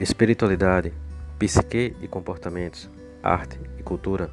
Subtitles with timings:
[0.00, 0.94] Espiritualidade,
[1.38, 2.88] psique e comportamentos,
[3.22, 4.30] arte e cultura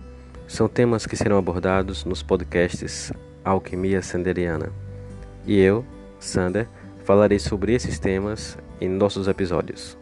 [0.47, 3.11] são temas que serão abordados nos podcasts
[3.43, 4.71] Alquimia Sanderiana.
[5.45, 5.83] E eu,
[6.21, 6.69] Sander,
[7.03, 9.97] falarei sobre esses temas em nossos episódios.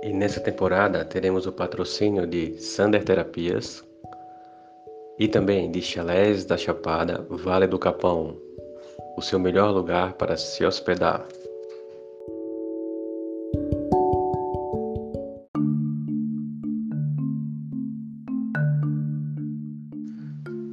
[0.00, 3.89] E nessa temporada teremos o patrocínio de Sander Terapias,
[5.20, 8.38] e também de Chalés da Chapada, Vale do Capão,
[9.18, 11.28] o seu melhor lugar para se hospedar.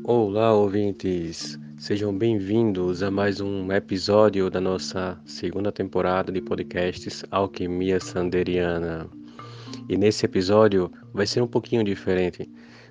[0.05, 1.59] Olá, ouvintes!
[1.77, 9.09] Sejam bem-vindos a mais um episódio da nossa segunda temporada de podcasts Alquimia Sanderiana.
[9.89, 12.49] E nesse episódio vai ser um pouquinho diferente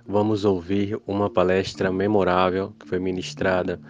[0.09, 3.81] vamos ouvir uma palestra memorável que foi ministrada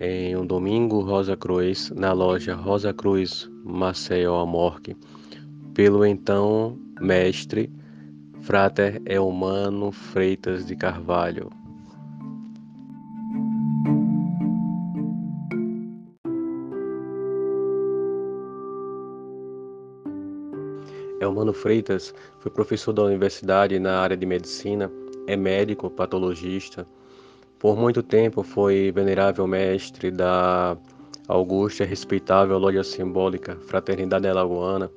[0.00, 4.96] em um domingo Rosa Cruz, na loja Rosa Cruz Maceió Amorque,
[5.74, 7.70] pelo então mestre
[8.40, 11.50] Frater Eumano Freitas de Carvalho.
[21.20, 24.90] Eumano Freitas foi professor da universidade na área de medicina
[25.26, 26.86] é médico patologista.
[27.58, 30.76] Por muito tempo foi venerável mestre da
[31.28, 34.90] augusta e respeitável loja simbólica Fraternidade Alagoana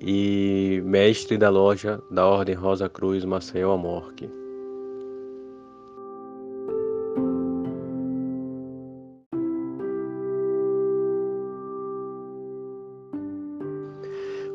[0.00, 4.28] e mestre da loja da Ordem Rosa Cruz Maceió Amorque.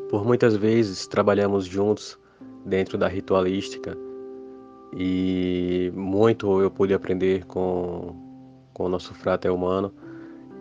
[0.08, 2.18] Por muitas vezes trabalhamos juntos
[2.66, 3.96] dentro da ritualística
[4.94, 8.14] e muito eu pude aprender com,
[8.72, 9.92] com o nosso frater humano.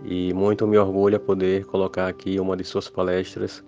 [0.03, 3.63] E muito me orgulha poder colocar aqui uma de suas palestras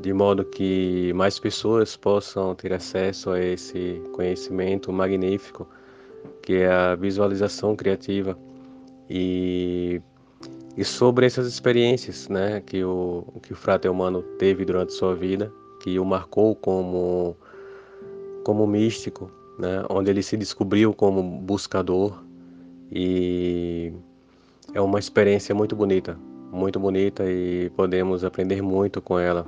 [0.00, 5.66] de modo que mais pessoas possam ter acesso a esse conhecimento magnífico
[6.42, 8.38] que é a visualização criativa.
[9.10, 10.00] E,
[10.76, 15.52] e sobre essas experiências né, que, o, que o frater humano teve durante sua vida,
[15.80, 17.36] que o marcou como,
[18.44, 22.22] como místico, né, onde ele se descobriu como buscador
[22.90, 23.92] e
[24.74, 26.18] é uma experiência muito bonita,
[26.52, 29.46] muito bonita e podemos aprender muito com ela.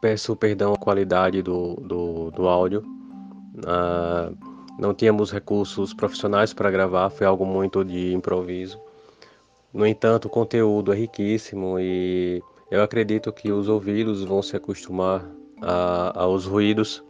[0.00, 2.84] Peço perdão a qualidade do, do, do áudio.
[3.56, 4.32] Uh,
[4.78, 8.80] não tínhamos recursos profissionais para gravar, foi algo muito de improviso.
[9.72, 15.24] No entanto, o conteúdo é riquíssimo e eu acredito que os ouvidos vão se acostumar
[15.60, 17.04] a, aos ruídos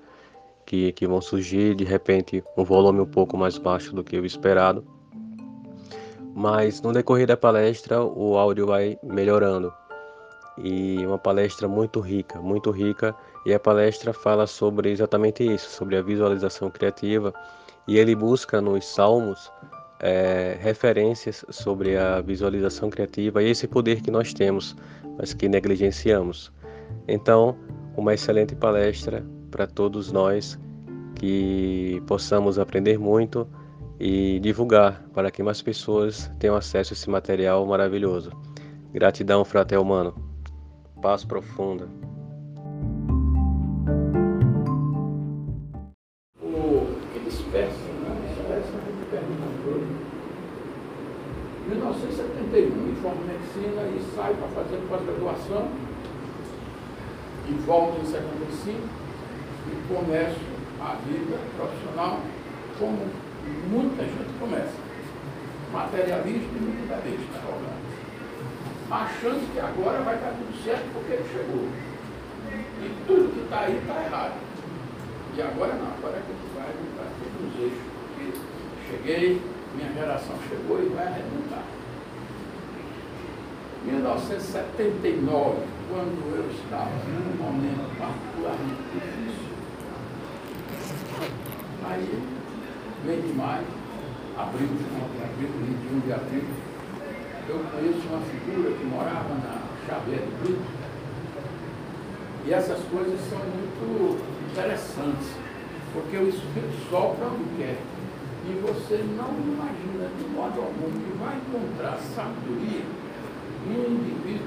[0.66, 4.26] que, que vão surgir, de repente, um volume um pouco mais baixo do que o
[4.26, 4.84] esperado.
[6.34, 9.72] Mas no decorrer da palestra, o áudio vai melhorando.
[10.58, 13.14] E uma palestra muito rica, muito rica.
[13.46, 17.32] E a palestra fala sobre exatamente isso, sobre a visualização criativa.
[17.86, 19.50] E ele busca nos salmos
[20.00, 24.76] é, referências sobre a visualização criativa e esse poder que nós temos,
[25.18, 26.52] mas que negligenciamos.
[27.06, 27.56] Então,
[27.96, 30.58] uma excelente palestra para todos nós
[31.14, 33.48] que possamos aprender muito
[33.98, 38.30] e divulgar para que mais pessoas tenham acesso a esse material maravilhoso.
[38.92, 40.14] Gratidão, fratel humano.
[41.02, 41.88] Paz profunda.
[84.28, 85.56] 1979,
[85.88, 89.48] quando eu estava num momento particularmente difícil,
[91.88, 92.22] aí,
[93.06, 93.64] mês de maio,
[94.36, 96.44] abril, final de abril, 21 de abril,
[97.48, 100.60] eu conheço uma figura que morava na Xavier do Brito,
[102.44, 104.20] e essas coisas são muito
[104.52, 105.28] interessantes,
[105.94, 107.78] porque o Espírito sopra onde quer.
[108.44, 113.07] E você não imagina de modo algum que vai encontrar sabedoria
[113.66, 114.46] um indivíduo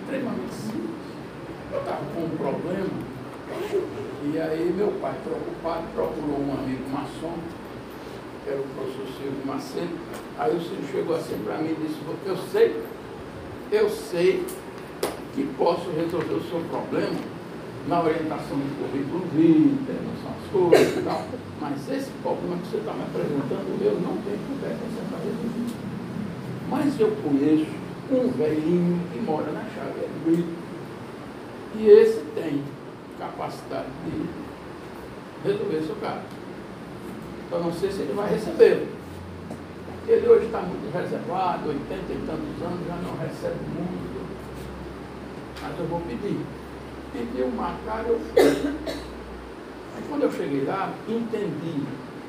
[0.00, 1.02] extremamente simples.
[1.72, 2.90] Eu estava com um problema,
[4.24, 7.34] e aí meu pai, preocupado, procurou um amigo maçom,
[8.44, 9.98] que era o professor Silvio Macedo.
[10.38, 12.82] Aí o Silvio chegou assim para mim e disse, eu sei,
[13.70, 14.44] eu sei
[15.34, 17.16] que posso resolver o seu problema
[17.88, 21.24] na orientação do currículo vitae, as coisas e tal.
[21.60, 25.72] Mas esse problema que você está me apresentando, eu não tenho competência para resolver.
[26.68, 27.81] Mas eu conheço
[28.14, 29.62] um velhinho que mora na
[30.24, 30.62] Brito.
[31.74, 32.62] E esse tem
[33.18, 34.28] capacidade de
[35.48, 36.22] resolver seu caso.
[37.46, 38.86] Então não sei se ele vai recebê-lo.
[40.06, 44.22] Ele hoje está muito reservado, 80 e tantos anos, já não recebe muito.
[45.62, 46.40] Mas eu vou pedir.
[47.12, 48.42] Pedi um marcar, eu fui.
[49.96, 51.82] Aí quando eu cheguei lá, entendi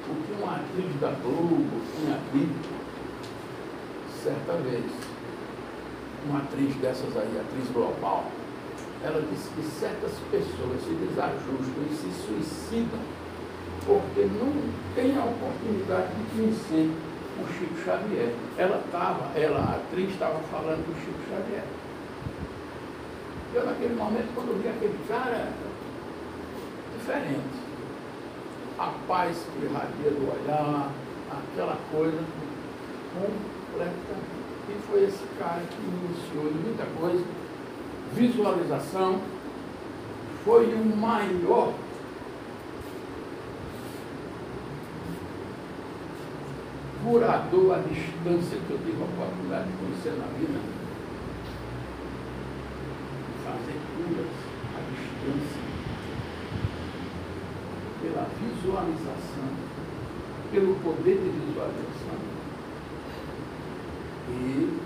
[0.10, 2.84] o que uma atriz da Globo tinha dito
[4.24, 5.13] certa vez.
[6.26, 8.26] Uma atriz dessas aí, atriz global,
[9.04, 13.00] ela disse que certas pessoas se desajustam e se suicidam
[13.86, 14.54] porque não
[14.96, 16.90] tem a oportunidade de conhecer
[17.42, 18.34] o Chico Xavier.
[18.58, 21.64] Ela estava, ela, a atriz, estava falando do Chico Xavier.
[23.54, 25.50] Eu, naquele momento, quando vi aquele cara,
[26.98, 27.64] diferente.
[28.80, 30.90] A paz que irradia do olhar,
[31.30, 32.24] aquela coisa
[33.14, 34.33] completa.
[34.70, 37.24] E foi esse cara que iniciou muita coisa.
[38.14, 39.22] Visualização.
[40.46, 41.74] Foi o maior
[47.04, 50.84] curador à distância que eu tive a oportunidade de conhecer na vida
[53.44, 54.32] fazer curas
[54.74, 55.62] à distância,
[58.02, 59.50] pela visualização,
[60.52, 62.43] pelo poder de visualização.
[64.30, 64.80] E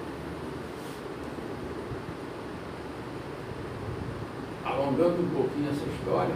[4.66, 6.36] alongando um pouquinho essa história,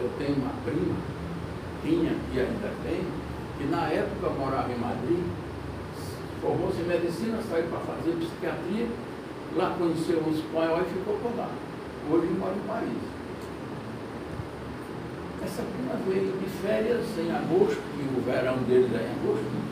[0.00, 0.96] eu tenho uma prima,
[1.82, 3.04] tinha e ainda tem,
[3.58, 5.24] que na época morava em Madrid,
[6.40, 8.86] formou-se em medicina, saiu para fazer psiquiatria
[9.56, 11.48] Lá conheceu um espanhol e ficou por lá.
[12.10, 12.88] Hoje mora em Paris.
[15.42, 19.67] Essa prima veio de férias em agosto, e o verão deles é em agosto.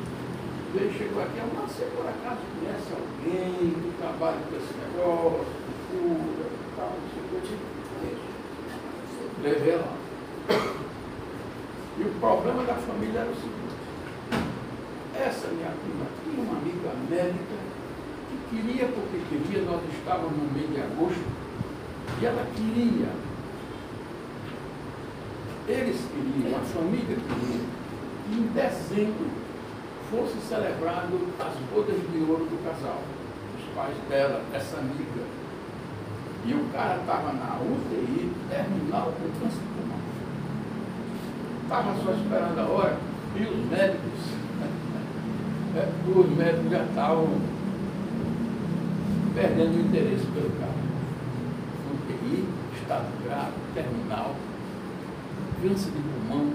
[0.74, 5.46] Veio, chegou aqui, eu não sei por acaso conhece alguém que trabalha com esse negócio,
[5.90, 8.26] cura e tal, não sei o que, eu
[9.42, 9.96] Levei lá.
[11.98, 13.76] E o problema da família era o seguinte,
[15.14, 17.76] essa minha prima tinha uma amiga médica
[18.50, 21.24] Queria porque queria, nós estávamos no mês de agosto,
[22.20, 23.08] e ela queria,
[25.66, 27.60] eles queriam, a família queria,
[28.24, 29.30] que em dezembro
[30.10, 33.02] fosse celebrado as bodas de ouro do casal,
[33.58, 35.26] os pais dela, essa amiga.
[36.44, 39.98] E o cara estava na UTI, terminal com câncer de pulmão.
[41.64, 42.98] Estava só esperando a hora,
[43.34, 44.20] e os médicos,
[45.74, 47.40] é, os médicos já estavam
[49.34, 50.86] perdendo o interesse pelo carro.
[51.92, 52.48] UTI,
[52.80, 54.36] estado grave, terminal,
[55.60, 56.52] câncer de pulmão.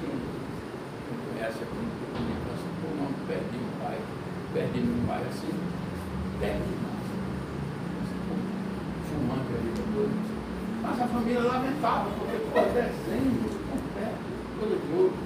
[0.00, 3.98] Quem conhece a câncer de pulmão, perdi um pai,
[4.52, 5.52] perdi meu pai assim,
[6.40, 6.98] terminal.
[9.08, 10.28] Fumante a vida toda.
[10.82, 15.16] Mas a família lamentava, porque foi dezembro, completo, de ouro.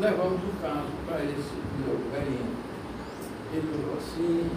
[0.00, 2.54] Levamos o caso para esse meu velhinho.
[3.52, 4.50] Ele falou assim,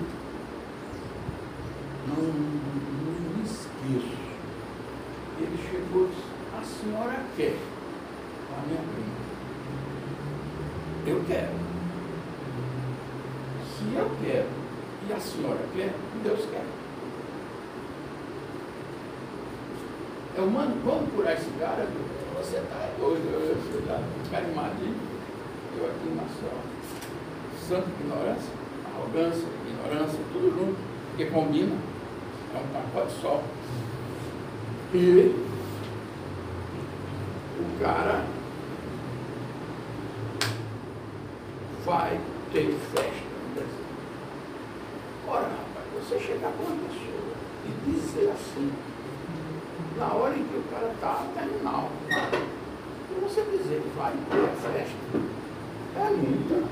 [2.07, 4.17] não, não me esqueço.
[5.39, 6.23] Ele chegou e disse,
[6.57, 7.57] a senhora quer?
[8.57, 9.17] A minha prima.
[11.05, 11.76] Eu quero.
[13.87, 14.47] Se eu quero
[15.07, 16.65] e a senhora quer, Deus quer.
[20.35, 21.87] Eu mando, vamos curar esse cara,
[22.35, 24.93] você está doido, eu, em Madrid,
[25.77, 26.51] eu aqui em Maceió.
[27.67, 28.51] Santa ignorância,
[28.93, 30.77] arrogância, ignorância, tudo junto,
[31.09, 31.75] porque combina
[32.53, 33.41] é um pacote só.
[34.93, 35.45] E
[37.59, 38.25] o cara
[41.85, 42.19] vai
[42.51, 43.87] ter festa no deserto.
[45.27, 47.33] Ora, rapaz, você chegar com uma pessoa
[47.65, 48.71] e dizer assim,
[49.97, 54.55] na hora em que o cara está terminal, e você dizer que vai ter a
[54.55, 54.95] festa,
[55.97, 56.63] é muita.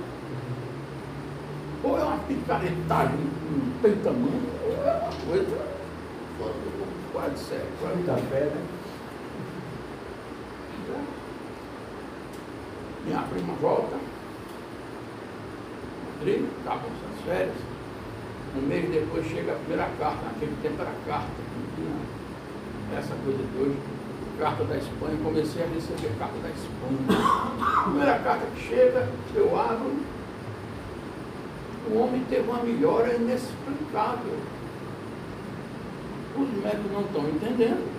[1.84, 2.03] Ou é
[2.72, 5.57] que não tem tamanho, é uma coisa
[7.12, 7.65] quase sério.
[7.95, 8.65] Muita fé, né?
[13.05, 13.98] Minha prima volta,
[16.17, 17.55] Madrid, acabam as férias,
[18.57, 21.27] Um mês depois chega a primeira carta, naquele tempo era carta,
[21.75, 23.77] tinha essa coisa de hoje,
[24.39, 26.98] carta da Espanha, comecei a receber carta da Espanha.
[27.62, 29.98] A primeira carta que chega, eu abro,
[31.92, 34.39] o homem teve uma melhora inexplicável.
[36.38, 37.89] Os médicos não estão entendendo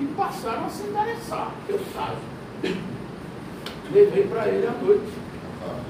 [0.00, 2.18] e passaram a se interessar, eu sabe.
[3.90, 5.12] Levei para ele à noite.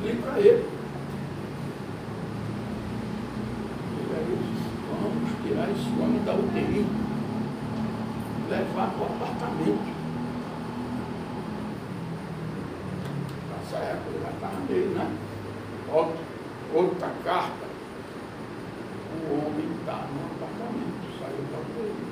[0.04, 0.78] Li para ele.
[5.00, 6.86] Vamos tirar esse homem da UTI.
[8.48, 9.98] Levar para o apartamento.
[13.50, 15.16] Nessa época eu já estava meio, né?
[15.92, 16.16] Outra,
[16.74, 17.68] outra carta.
[19.20, 22.08] O homem está no apartamento, saiu da UTI.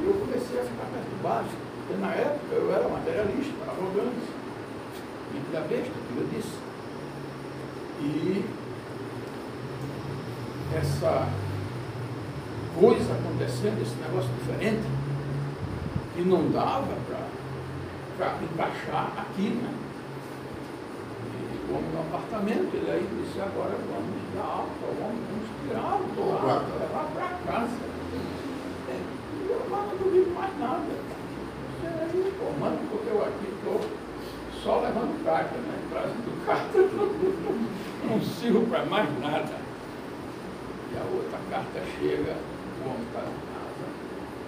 [0.00, 1.48] E eu comecei a ficar perturbado,
[1.78, 4.26] porque na época eu era materialista, arrogante,
[5.30, 6.72] filho da besta, como eu disse.
[8.02, 8.44] E
[10.74, 11.28] essa
[12.78, 14.82] coisa acontecendo, esse negócio diferente,
[16.14, 16.86] que não dava
[18.18, 19.72] para encaixar aqui, né?
[21.32, 26.04] E o homem no apartamento, ele aí disse, agora vamos dar alta, vamos, vamos tirá-lo
[26.14, 27.92] do lado, levar para casa
[29.70, 30.82] não duvido mais nada.
[31.80, 33.80] Você aí informando, porque eu aqui estou
[34.62, 35.78] só levando carta, né?
[35.90, 36.78] Trazendo carta,
[38.08, 39.56] não sirvo para mais nada.
[40.92, 42.36] E a outra carta chega,
[42.84, 43.51] o homem está.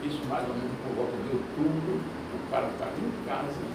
[0.06, 2.00] Isso mais ou menos por volta de outubro,
[2.34, 3.74] o cara está em casa.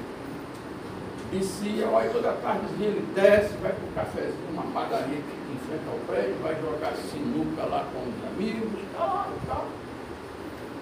[1.41, 5.99] Se olha toda tardezinha ele desce, vai para o cafezinho, uma padaria que frente ao
[6.07, 9.67] prédio, vai jogar sinuca lá com os amigos, tal, tal.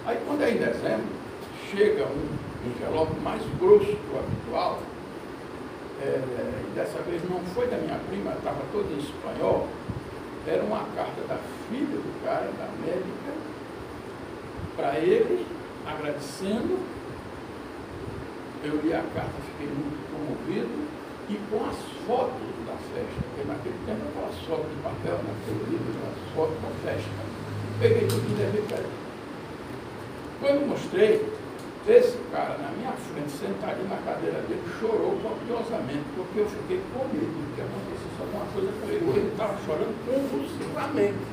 [0.06, 1.08] Aí quando é em dezembro,
[1.70, 4.80] chega um envelope mais grosso do habitual,
[6.02, 6.22] é,
[6.74, 9.68] dessa vez não foi da minha prima, estava todo em espanhol,
[10.48, 11.38] era uma carta da
[11.68, 13.34] filha do cara, da médica,
[14.78, 15.46] para ele,
[15.86, 16.78] agradecendo.
[18.64, 20.88] Eu li a carta, fiquei muito comovido,
[21.30, 25.98] e com as fotos da festa, porque naquele tempo aquelas fotos de papel, naquele livro,
[26.06, 27.10] as fotos da festa.
[27.80, 28.98] Peguei tudo e levei para ele.
[30.40, 31.26] Quando mostrei,
[31.88, 37.06] esse cara na minha frente, sentadinho na cadeira dele, chorou copiosamente, porque eu fiquei com
[37.10, 41.24] medo de que acontecesse alguma coisa com ele, ele estava chorando convulsivamente.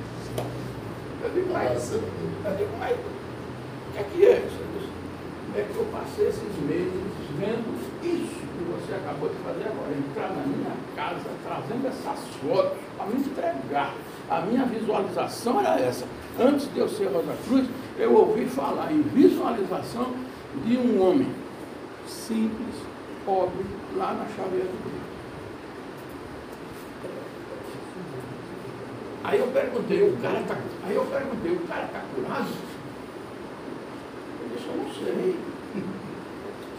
[1.24, 2.96] Eu digo, mas, eu digo, mas
[3.96, 4.48] é que é?
[5.56, 10.30] É que eu passei esses meses vendo isso que você acabou de fazer agora, entrar
[10.30, 13.94] na minha casa trazendo essas fotos para me entregar.
[14.28, 16.06] A minha visualização era essa.
[16.40, 20.12] Antes de eu ser Rosa Cruz, eu ouvi falar em visualização
[20.64, 21.28] de um homem
[22.08, 22.74] simples,
[23.24, 23.64] pobre,
[23.96, 25.04] lá na chaveira do Rio.
[29.24, 30.56] Aí eu perguntei, o cara está.
[30.86, 32.73] Aí eu perguntei, o cara está curado?
[34.56, 35.37] Eu não sei.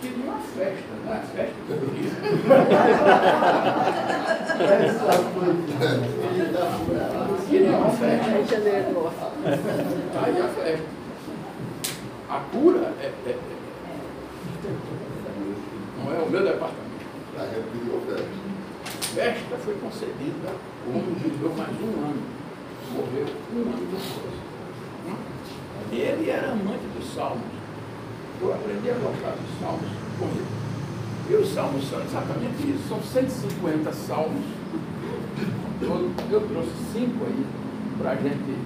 [0.01, 2.11] Queria uma festa, não é festa que eu queria.
[7.49, 8.29] queria uma festa.
[10.23, 10.85] Aí a festa.
[12.29, 13.37] A cura é, é, é,
[16.03, 16.85] não é o meu departamento.
[19.17, 20.51] Esta foi concedida,
[20.87, 22.23] o homem viveu mais um ano,
[22.93, 24.35] morreu um ano depois.
[25.91, 27.54] Ele era amante dos salmos.
[28.41, 29.89] Eu aprendi a gostar dos salmos.
[31.29, 34.43] E os salmos são exatamente isso, são 150 salmos.
[35.81, 37.45] Eu, eu trouxe cinco aí
[37.97, 38.57] para a gente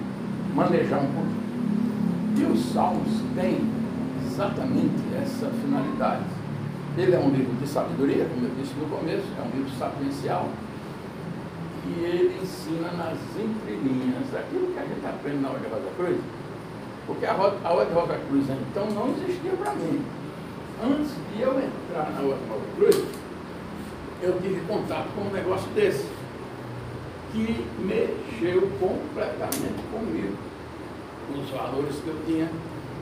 [0.54, 1.40] manejar um pouquinho.
[2.38, 3.60] E os Salmos têm
[4.26, 6.24] exatamente essa finalidade.
[6.96, 10.48] Ele é um livro de sabedoria, como eu disse no começo, é um livro sapiencial,
[11.86, 16.18] e ele ensina nas entrelinhas aquilo que a gente aprende na Ordem Rosa Cruz.
[17.06, 20.04] Porque a, a Ordem Rosa Cruz então não existia para mim.
[20.82, 23.04] Antes de eu entrar na Ordem Rosa Cruz,
[24.22, 26.06] eu tive contato com um negócio desse,
[27.32, 30.50] que mexeu completamente comigo
[31.38, 32.48] os valores que eu tinha,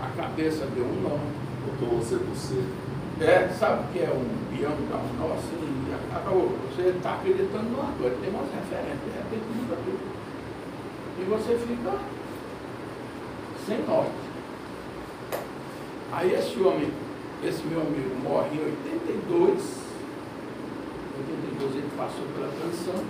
[0.01, 1.19] a cabeça deu um nó.
[1.67, 2.65] Botou você por ser.
[3.21, 5.59] É, sabe o que é um peão dar um nó assim?
[6.15, 6.57] Acabou.
[6.69, 10.19] Você está acreditando numa coisa, tem umas referências, de repente muda tudo.
[11.19, 11.99] E você fica
[13.69, 14.11] sem norte.
[16.11, 16.91] Aí esse homem,
[17.45, 19.79] esse meu amigo morre em 82,
[21.19, 23.05] 82 ele passou pela transição,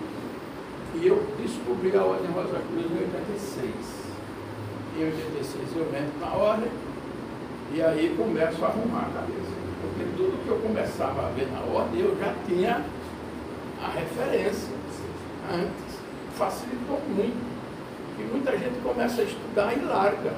[0.95, 4.09] e eu descobri a Ordem Rosa Cruz em 86
[4.99, 6.71] em 86 eu entro na ordem
[7.73, 9.53] e aí começo a arrumar a cabeça.
[9.81, 12.85] Porque tudo que eu começava a ver na ordem, eu já tinha
[13.81, 14.75] a referência
[15.53, 15.99] antes.
[16.35, 17.58] facilitou muito.
[18.18, 20.32] E muita gente começa a estudar e larga.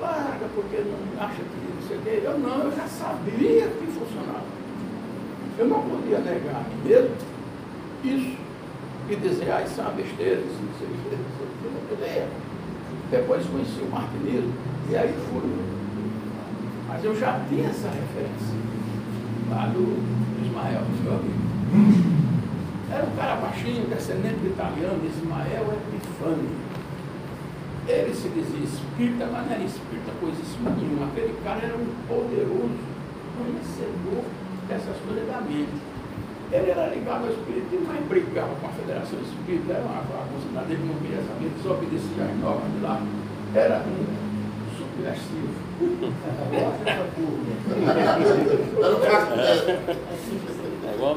[0.00, 2.20] Larga porque não acha que não sei o quê.
[2.24, 4.46] Eu não, eu já sabia que funcionava.
[5.58, 7.16] Eu não podia negar a mim mesmo
[8.04, 8.36] isso.
[9.10, 11.98] E dizer, ah, isso é uma besteira, isso não sei o quê, não sei o
[11.98, 12.26] quê.
[13.10, 14.52] Depois conheci o martinismo
[14.90, 15.78] e aí fui.
[16.86, 18.54] Mas eu já tinha essa referência
[19.50, 19.96] lá do
[20.44, 22.18] Ismael, meu amigo.
[22.92, 26.50] Era um cara baixinho, descendente de italiano, Ismael Epifânio.
[27.88, 31.06] Ele se dizia espírita, mas não era espírita coisíssima nenhuma.
[31.06, 32.76] Aquele cara era um poderoso
[33.32, 34.24] conhecedor
[34.68, 35.72] dessas coisas da mente.
[36.52, 40.84] Ele era ligado ao espiritismo, mas brigava com a Federação Espírita, era uma bagunça dele,
[40.84, 43.02] não queria saber, só obedecia às normas de lá.
[43.54, 44.04] Era um
[44.76, 45.48] subversivo.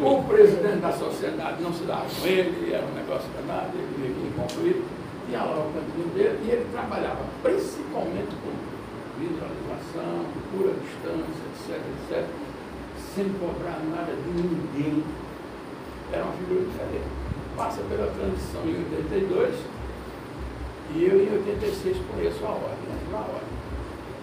[0.03, 4.13] o presidente da sociedade não se dava com ele, era um negócio danado, ele queria
[4.13, 4.83] que concluir,
[5.31, 8.51] tinha lá o cantinho dele, e ele trabalhava principalmente com
[9.17, 12.27] visualização, pura distância, etc, etc,
[13.15, 15.03] sem cobrar nada de ninguém.
[16.11, 17.07] Era uma figura diferente.
[17.55, 19.55] Passa pela transição em 82,
[20.95, 22.99] e eu em 86 conheço a ordem, né?
[23.13, 23.61] a ordem.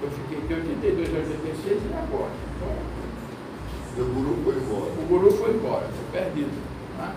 [0.02, 2.32] Eu fiquei de 82 a 86 e agora.
[2.52, 4.92] Então, o guru foi embora.
[4.92, 6.52] O guru foi embora, foi perdido.
[6.98, 7.14] Né?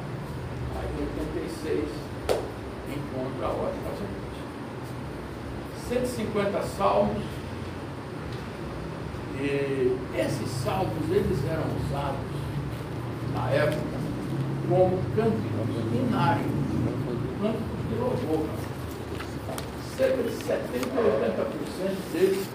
[0.80, 2.11] Aí em 86
[2.94, 4.32] encontra a ordem fazendante.
[5.88, 7.24] 150 salmos.
[9.40, 12.20] E esses salmos eles eram usados
[13.34, 14.02] na época
[14.70, 16.52] como cânticos binários,
[17.42, 18.48] cânticos de louvor.
[19.98, 21.04] Cerca de 70 a
[21.84, 22.48] 80% deles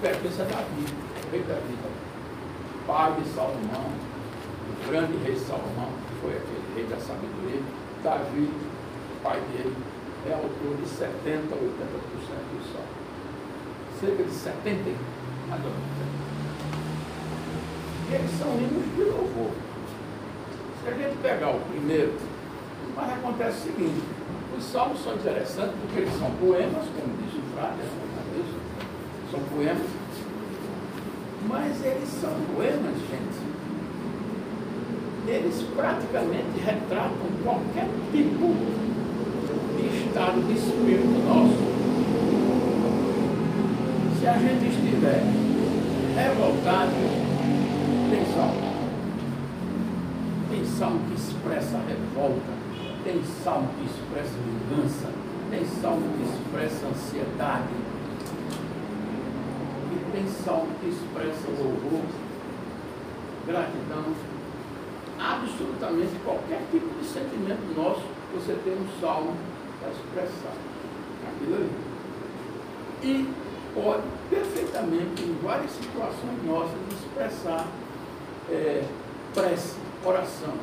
[0.00, 0.86] pertence a Davi,
[1.32, 2.04] rei Davi
[2.86, 3.86] pai de Salomão,
[4.68, 7.62] o grande rei Salomão, que foi aquele rei da sabedoria,
[8.02, 8.50] Davi,
[9.24, 9.74] pai dele,
[10.28, 11.08] é autor de 70%
[11.50, 11.64] a 80%
[12.52, 12.86] do salmo.
[13.98, 14.90] Cerca de 70,
[15.48, 15.94] mais ou menos.
[18.10, 19.50] E eles são hinos de louvor.
[20.82, 22.12] Se a gente pegar o primeiro,
[22.94, 24.04] mas acontece o seguinte,
[24.56, 27.80] os salmos são interessantes porque eles são poemas, como diz o Frade,
[29.30, 30.04] são poemas
[31.48, 33.54] mas eles são poemas, gente.
[35.26, 38.54] Eles praticamente retratam qualquer tipo
[40.14, 41.58] estado de espírito nosso.
[44.16, 45.24] Se a gente estiver
[46.14, 46.92] revoltado,
[48.10, 48.74] tem salmo.
[50.50, 52.52] Tem salmo que expressa revolta,
[53.02, 55.10] tem salmo que expressa vingança,
[55.50, 57.74] tem salmo que expressa ansiedade,
[60.12, 62.04] tem salmo que expressa louvor,
[63.48, 64.14] gratidão,
[65.18, 69.34] absolutamente qualquer tipo de sentimento nosso, você tem um salmo
[69.90, 70.54] expressar
[71.28, 71.70] aquilo ali.
[73.02, 73.34] E
[73.74, 77.66] pode perfeitamente, em várias situações nossas, expressar
[78.50, 78.84] é,
[79.34, 80.54] prece, oração.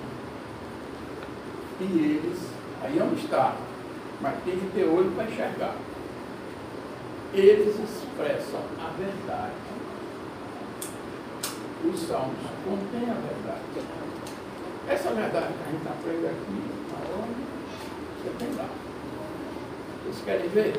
[1.79, 2.39] E eles,
[2.83, 3.57] aí é um estado,
[4.21, 5.75] mas tem que ter olho para enxergar
[7.33, 9.53] eles expressam a verdade.
[11.85, 13.61] Os salmos contêm a verdade.
[14.89, 16.61] Essa verdade que a gente aprende aqui,
[16.93, 17.41] aonde
[18.21, 18.90] você tem lá.
[20.03, 20.73] Vocês querem ver?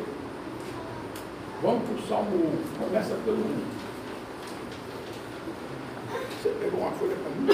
[1.62, 2.84] Vamos para o Salmo 1.
[2.84, 3.62] Começa pelo 1.
[6.42, 7.48] Você pegou uma folha para mim?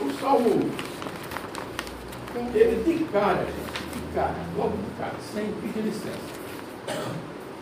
[0.00, 0.88] O Salmo 1.
[2.54, 3.78] Ele de cara, gente
[4.14, 6.38] cara, logo de cara, sem pedir licença.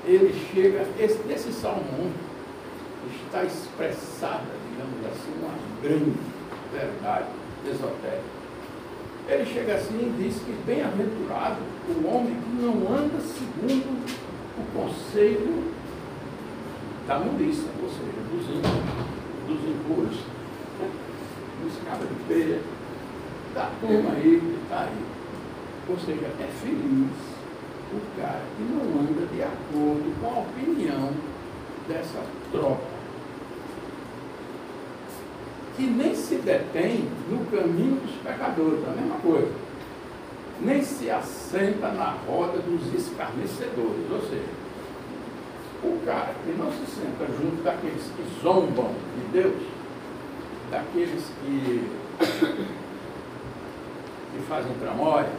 [0.04, 2.26] Ele chega, esse, nesse Salmo 1
[3.26, 6.12] está expressada, digamos assim, uma grande
[6.72, 7.28] verdade
[7.66, 8.35] esotérica.
[9.28, 11.56] Ele chega assim e diz que bem-aventurado
[11.88, 14.06] o homem que não anda segundo
[14.56, 15.64] o conselho
[17.08, 18.86] da mundiça, ou seja, dos ímpios,
[19.48, 20.18] dos impuros,
[21.62, 22.60] dos cabras de feira,
[23.52, 25.04] da turma aí que está aí.
[25.88, 27.36] Ou seja, é feliz
[27.92, 31.10] o cara que não anda de acordo com a opinião
[31.88, 32.95] dessa tropa.
[35.76, 39.52] Que nem se detém no caminho dos pecadores, a mesma coisa.
[40.60, 44.10] Nem se assenta na roda dos escarnecedores.
[44.10, 44.66] Ou seja,
[45.82, 49.62] o cara que não se senta junto daqueles que zombam de Deus,
[50.70, 51.90] daqueles que,
[54.32, 55.30] que fazem tramóia,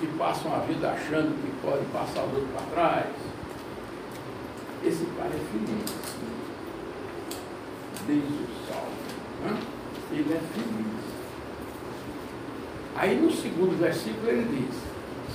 [0.00, 3.06] que passam a vida achando que pode passar o outro para trás.
[4.84, 6.41] Esse cara é feliz.
[8.06, 8.92] Diz o salmo.
[9.44, 9.60] Né?
[10.12, 11.02] Ele é feliz.
[12.96, 14.78] Aí no segundo versículo ele diz,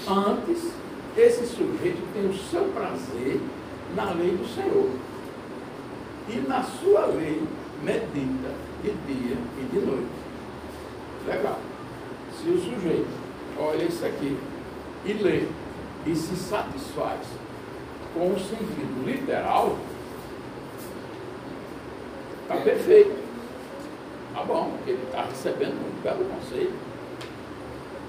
[0.07, 0.71] antes
[1.17, 3.41] esse sujeito tem o seu prazer
[3.95, 4.91] na lei do Senhor.
[6.29, 7.41] E na sua lei
[7.81, 8.51] medita
[8.83, 10.07] de dia e de noite.
[11.25, 11.59] Legal.
[12.31, 13.07] Se o sujeito
[13.57, 14.37] olha isso aqui
[15.05, 15.47] e lê
[16.05, 17.21] e se satisfaz
[18.13, 19.77] com o sentido literal,
[22.47, 23.27] está perfeito.
[24.33, 26.73] Tá bom, ele está recebendo um belo conceito.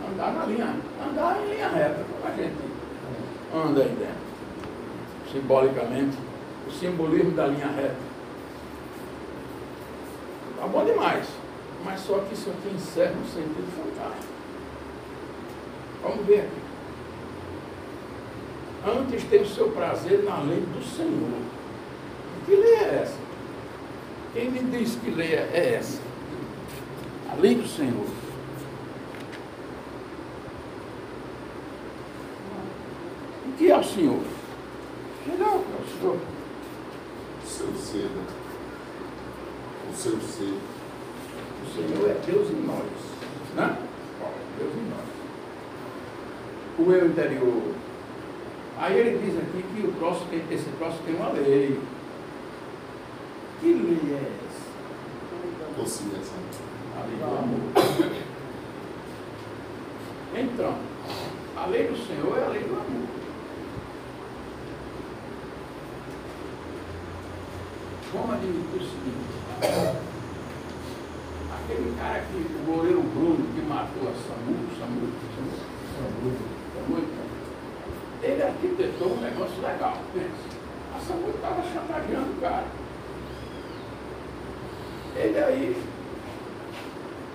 [0.09, 2.57] Andar na linha, andar em linha reta, como a gente
[3.53, 4.29] anda aí dentro.
[5.33, 6.17] Simbolicamente,
[6.67, 7.97] o simbolismo da linha reta.
[10.59, 11.27] Tá bom demais.
[11.85, 14.33] Mas só que isso aqui encerra um sentido fantástico.
[16.03, 16.69] Vamos ver aqui.
[18.87, 21.43] Antes tem o seu prazer na lei do Senhor.
[22.47, 23.18] Que lei é essa?
[24.33, 26.01] Quem me diz que lei é essa?
[27.31, 28.07] A lei do Senhor.
[33.47, 34.23] O que é o Senhor?
[35.39, 36.19] Não, é o Senhor.
[37.43, 38.25] O seu ser, né?
[39.91, 40.59] O seu ser.
[41.65, 42.85] O Senhor é Deus em nós.
[43.57, 43.79] Né?
[44.59, 45.09] Deus em nós.
[46.79, 47.75] O eu interior.
[48.79, 51.79] Aí ele diz aqui que o próximo esse próximo tem uma lei.
[53.89, 53.97] Lei
[57.17, 57.61] do amor.
[60.37, 60.75] Então,
[61.57, 63.09] a lei do Senhor é a lei do amor.
[68.13, 69.39] Vamos admitir o seguinte.
[71.55, 75.53] Aquele cara que, o goleiro Bruno, que matou a Samu, Samu, Samu,
[75.97, 76.37] Samu,
[76.75, 76.99] Samu,
[78.23, 80.59] ele arquitetou um negócio legal, pensa.
[80.95, 82.67] A Samu estava chantageando o cara.
[85.19, 85.77] Ele aí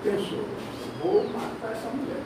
[0.01, 0.45] pensou,
[1.03, 2.23] vou matar essa mulher.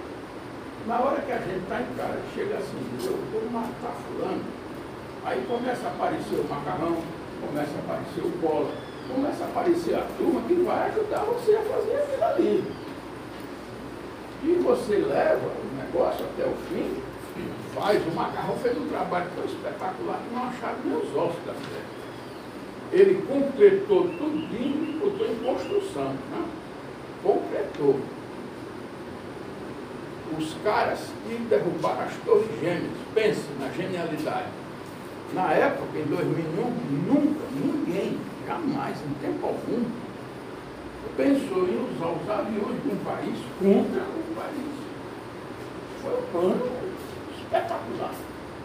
[0.85, 4.43] Na hora que a gente está em casa, chega assim, eu vou matar fulano.
[5.25, 6.97] Aí começa a aparecer o macarrão,
[7.41, 8.71] começa a aparecer o polo,
[9.11, 12.63] começa a aparecer a turma que vai ajudar você a fazer aquilo ali.
[14.43, 17.01] E você leva o negócio até o fim,
[17.73, 21.53] faz, o macarrão fez um trabalho tão espetacular que não acharam nem os ossos da
[21.53, 21.97] mulher.
[22.91, 26.13] Ele completou tudinho e botou em construção.
[26.31, 26.45] Né?
[27.23, 27.99] Completou.
[30.37, 34.47] Os caras que derrubaram as torres gêmeas, pense na genialidade.
[35.33, 36.69] Na época, em 2001,
[37.07, 39.83] nunca, ninguém, jamais, em tempo algum,
[41.17, 44.77] pensou em usar os aviões de um país contra um país.
[46.01, 46.71] Foi um plano
[47.35, 48.13] espetacular,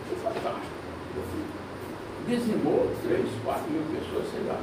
[0.09, 0.83] foi fantástico.
[2.27, 4.61] Dizimou 3, 4 mil pessoas, sei lá.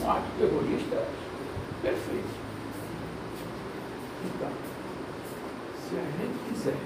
[0.00, 1.06] Um ato terrorista
[1.82, 2.34] perfeito.
[4.24, 4.48] Então,
[5.84, 6.76] se a gente quiser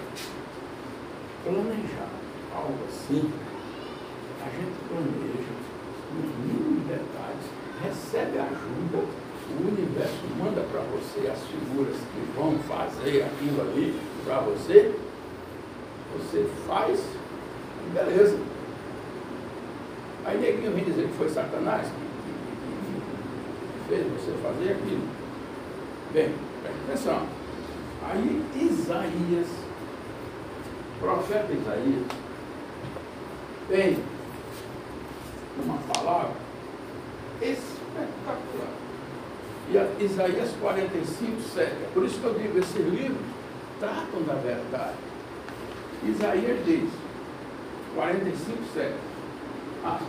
[1.44, 2.10] planejar
[2.52, 3.32] algo assim,
[4.42, 5.54] a gente planeja
[6.12, 7.46] nos mínimos detalhes,
[7.82, 9.04] recebe ajuda,
[9.50, 14.94] o universo manda para você as figuras que vão fazer aquilo ali para você,
[16.12, 17.00] você faz,
[17.94, 18.57] beleza.
[20.28, 21.92] Aí neguinho vem dizer que foi Satanás que,
[23.88, 25.08] fez você fazer aquilo.
[26.12, 27.26] Bem, presta atenção.
[28.06, 29.46] Aí Isaías,
[31.00, 32.04] profeta Isaías,
[33.70, 33.98] tem
[35.64, 36.36] uma palavra
[37.40, 38.74] espetacular.
[39.70, 41.70] E a Isaías 45, 7.
[41.70, 43.16] É por isso que eu digo, esses livros
[43.80, 44.98] tratam da verdade.
[46.04, 46.90] Isaías diz,
[47.94, 49.07] 45, 7.
[49.84, 50.08] Aspas.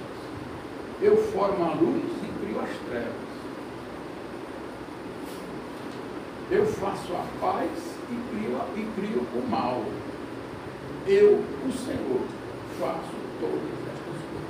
[1.01, 3.29] Eu formo a luz e crio as trevas.
[6.51, 7.69] Eu faço a paz
[8.09, 9.83] e crio, e crio o mal.
[11.05, 12.21] Eu, o Senhor,
[12.79, 14.49] faço todas estas coisas.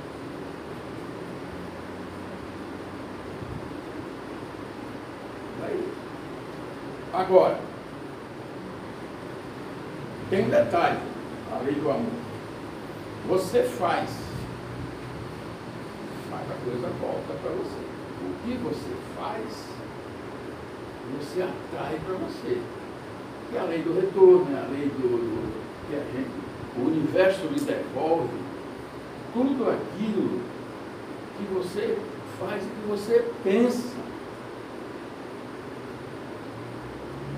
[5.60, 5.92] Daí.
[7.12, 7.60] Agora,
[10.30, 10.98] tem um detalhe,
[11.52, 12.20] a lei do amor.
[13.28, 14.08] Você faz,
[16.64, 17.80] coisa volta para você.
[18.22, 19.68] O que você faz,
[21.18, 22.60] você atrai para você.
[23.52, 25.50] E a lei do retorno, é a lei do, do
[25.88, 26.30] que a gente,
[26.76, 28.38] o universo lhe devolve
[29.32, 30.40] tudo aquilo
[31.36, 31.98] que você
[32.38, 33.96] faz e que você pensa.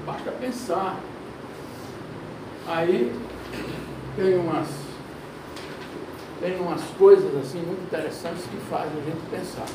[0.07, 1.01] Basta pensar.
[2.67, 3.13] Aí
[4.17, 4.69] tem umas,
[6.43, 9.67] tem umas coisas assim muito interessantes que fazem a gente pensar.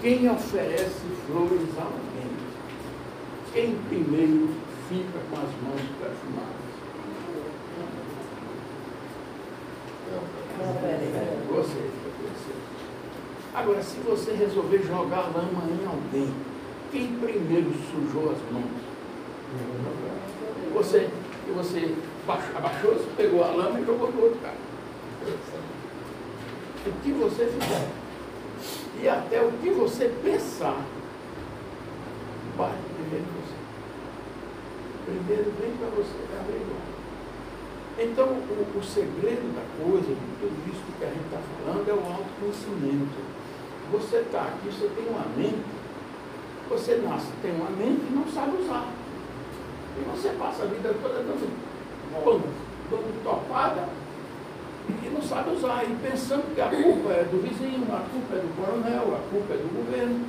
[0.00, 2.30] Quem oferece flores a alguém?
[3.52, 4.54] Quem primeiro
[4.88, 6.64] fica com as mãos perfumadas.
[11.50, 11.90] Você.
[13.52, 16.32] Agora, se você resolver jogar lama em alguém,
[16.92, 18.70] quem primeiro sujou as mãos?
[20.74, 21.08] Você,
[21.52, 21.94] você
[22.56, 24.63] abaixou, pegou a lama e jogou no outro cara.
[26.86, 27.88] O que você fizer
[29.00, 30.80] e até o que você pensar
[32.56, 33.56] vai primeiro você.
[35.04, 36.94] Primeiro vem para você é averiguar.
[37.98, 41.92] Então, o, o, segredo da coisa, de tudo isso que a gente está falando, é
[41.92, 43.18] o autoconhecimento.
[43.92, 45.64] Você está aqui, você tem uma mente,
[46.68, 48.88] você nasce, tem uma mente e não sabe usar.
[49.96, 51.48] E você passa a vida toda dando,
[52.10, 52.54] dando,
[52.90, 53.88] dando topada
[54.88, 58.38] e não sabe usar, e pensando que a culpa é do vizinho, a culpa é
[58.38, 60.26] do coronel, a culpa é do governo,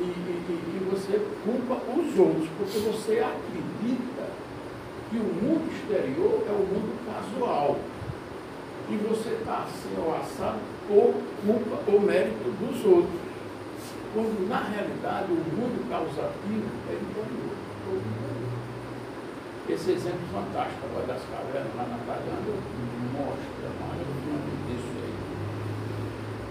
[0.00, 4.24] e, e, e você culpa os outros, porque você acredita
[5.10, 7.78] que o mundo exterior é o mundo casual.
[8.88, 11.14] E você está assim ao assado por
[11.46, 13.20] culpa ou mérito dos outros.
[14.14, 17.50] Quando na realidade o mundo causativo é interior.
[19.68, 22.54] Esse exemplo fantástico agora das cavernas lá na Tailândia
[23.14, 23.59] mostra
[24.66, 25.14] disso aí.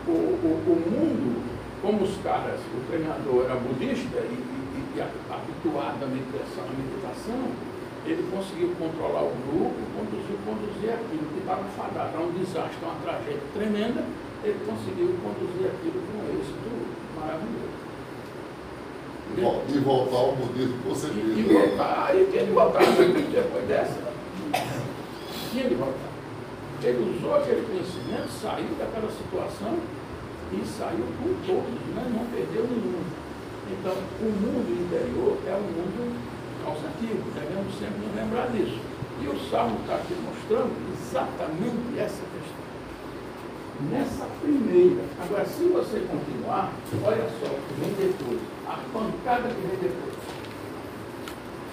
[0.07, 1.43] O, o, o mundo,
[1.81, 7.69] como os caras, o treinador era budista e, e, e habituado à meditação, à meditação,
[8.05, 12.95] ele conseguiu controlar o grupo, conduziu, conduzir aquilo que estava fadado a um desastre, uma
[13.03, 14.03] tragédia tremenda,
[14.43, 16.69] ele conseguiu conduzir aquilo com êxito
[17.19, 17.69] maravilhoso.
[19.69, 21.21] E voltar ao budismo com certeza.
[21.21, 24.11] E, e voltar, e tinha de voltar depois dessa.
[25.51, 26.08] Tinha de voltar.
[26.81, 29.77] Ele usou aquele conhecimento, saiu daquela situação
[30.51, 32.07] e saiu com todos, né?
[32.15, 33.03] não perdeu nenhum.
[33.69, 36.15] Então, o mundo interior é um mundo
[36.63, 38.79] causativo, devemos sempre nos lembrar disso.
[39.21, 42.69] E o Salmo está aqui mostrando exatamente essa questão.
[43.91, 45.03] Nessa primeira.
[45.21, 46.71] Agora, se você continuar,
[47.03, 50.15] olha só o que vem depois a pancada que vem depois.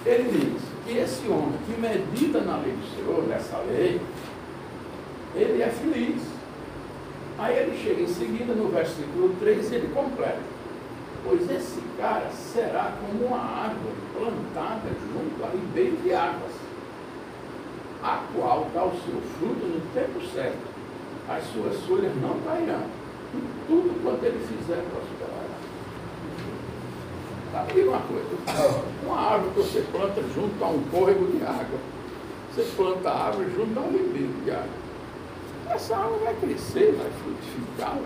[0.05, 4.01] Ele diz que esse homem que medita na lei do Senhor, nessa lei,
[5.41, 6.21] ele é feliz.
[7.37, 10.41] Aí ele chega em seguida no versículo 3 e ele completa.
[11.23, 16.51] Pois esse cara será como uma árvore plantada junto a ribeiro de águas,
[18.01, 20.77] a qual dá o seu fruto no tempo certo.
[21.29, 22.83] As suas folhas não cairão.
[23.35, 25.47] E tudo quanto ele fizer prosperará.
[27.73, 31.79] Diga uma coisa, uma árvore que você planta junto a um córrego de água,
[32.53, 34.86] você planta a árvore junto a um ribeiro de água.
[35.69, 37.97] Essa árvore vai crescer, vai frutificar,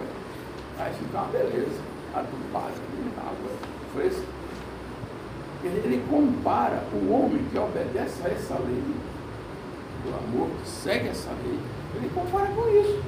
[0.78, 1.80] vai, ficar uma beleza,
[2.14, 2.74] adubada,
[3.18, 3.52] água
[3.94, 4.24] fresca.
[5.64, 8.84] Ele, ele compara o homem que obedece a essa lei,
[10.06, 11.60] o amor que segue essa lei,
[11.96, 13.04] ele compara com isso.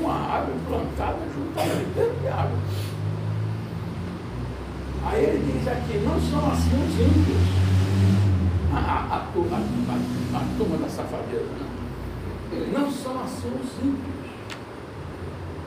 [0.00, 2.58] Uma árvore plantada junto a um ribeiro de água.
[5.04, 7.66] Aí ele diz aqui, não são assim os ímpios.
[8.72, 11.75] A, a, a, turma, a, a turma da safadeza,
[12.72, 12.90] não.
[12.90, 14.16] São assim os ímpios.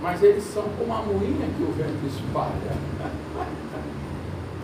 [0.02, 2.74] Mas eles são como a moinha que o vento espalha.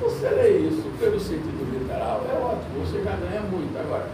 [0.02, 3.78] Você lê isso pelo sentido literal, é ótimo, você já ganha muito.
[3.80, 4.10] Agora,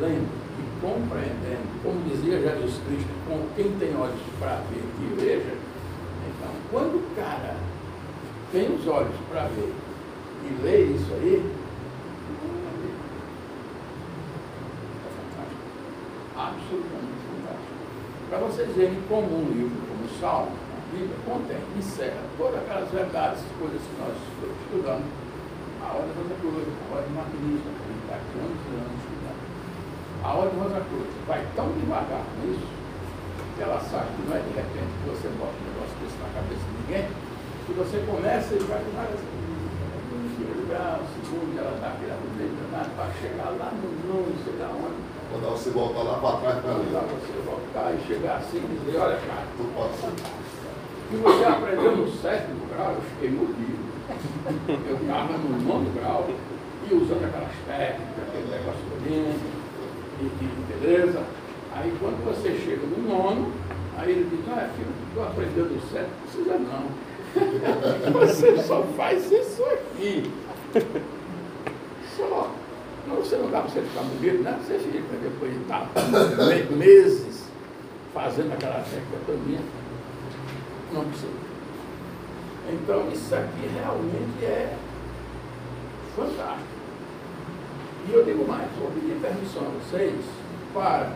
[0.00, 0.26] lembre
[0.58, 5.54] e compreendendo, como dizia Jesus Cristo, com quem tem olhos para ver que veja,
[6.26, 7.56] então, quando o cara
[8.50, 9.72] tem os olhos para ver
[10.44, 11.66] e lê isso aí, é.
[16.38, 17.15] Absolutamente.
[18.36, 22.84] Para vocês verem como um livro como o Salmo, a Bíblia, contém, encerra todas aquelas
[22.92, 25.08] verdades, coisas que nós estudamos,
[25.80, 28.92] a ordem Rosa Cruz, a ordem Martinista, que a gente está aqui anos e anos
[28.92, 29.40] estudando.
[30.20, 32.68] A ordem Rosa Cruz vai tão devagar nisso,
[33.56, 36.28] que ela sabe que não é de repente que você bota um negócio desse na
[36.36, 39.32] cabeça de ninguém, que você começa e vai devagar assim,
[40.36, 45.05] primeiro grau, segundo, ela dá aquele argumento para chegar lá no não sei lá onde.
[45.30, 47.08] Quando você voltar lá para trás para Quando ali.
[47.20, 50.12] você voltar e chegar assim e dizer, olha cara, Tu pode ser.
[51.10, 53.86] que você aprendeu no sétimo grau, eu fiquei mordido.
[54.88, 56.28] Eu estava no nono grau
[56.88, 59.34] e usando aquelas técnicas, aquele negócio todinho,
[60.20, 61.22] e, e beleza.
[61.74, 63.52] Aí quando você chega no nono,
[63.98, 66.58] aí ele diz, ah, filho, tu aprendeu no sétimo, não precisa
[68.06, 68.12] não.
[68.12, 70.30] Você só faz isso aqui.
[73.06, 74.58] Não, você não dá para você ficar bonito, né?
[74.66, 77.44] Você fica depois de me- meses
[78.12, 79.60] fazendo aquela técnica todinha.
[80.92, 81.46] Não precisa.
[82.72, 84.74] Então isso aqui realmente é
[86.16, 86.76] fantástico.
[88.08, 90.14] E eu digo mais, vou pedir permissão a vocês
[90.72, 91.12] para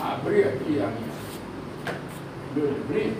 [0.00, 1.94] abrir aqui a minha,
[2.54, 3.16] meu livrinho,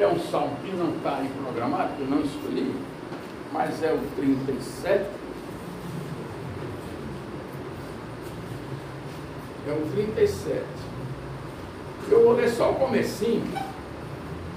[0.00, 2.74] é um salmo que não está aí programado, que eu não escolhi,
[3.52, 5.04] mas é o 37.
[9.68, 10.62] É o 37.
[12.10, 13.44] Eu vou ler só o comecinho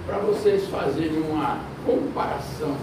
[0.05, 2.75] para vocês fazerem uma comparação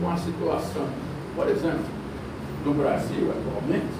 [0.00, 0.88] com a situação,
[1.34, 1.84] por exemplo,
[2.64, 3.94] do Brasil atualmente,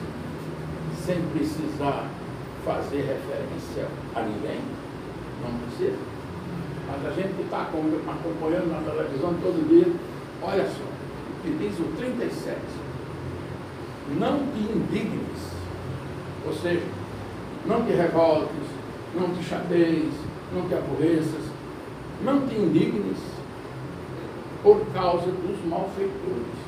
[1.04, 2.08] sem precisar
[2.64, 4.60] fazer referência a ninguém,
[5.42, 5.98] não precisa.
[6.88, 9.92] Mas a gente que está acompanhando na televisão todo dia,
[10.42, 10.95] olha só,
[11.46, 12.56] que diz o 37.
[14.18, 15.52] Não te indignes,
[16.44, 16.86] ou seja,
[17.64, 18.66] não te revoltes,
[19.14, 20.12] não te chateis,
[20.52, 21.44] não te aborreças,
[22.22, 23.18] não te indignes
[24.62, 26.66] por causa dos malfeitores.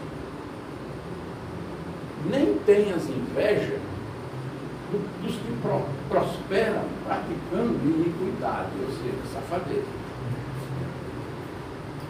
[2.30, 3.78] Nem tenhas inveja
[5.22, 10.07] dos que pro, prosperam praticando iniquidade, ou seja, safadeza.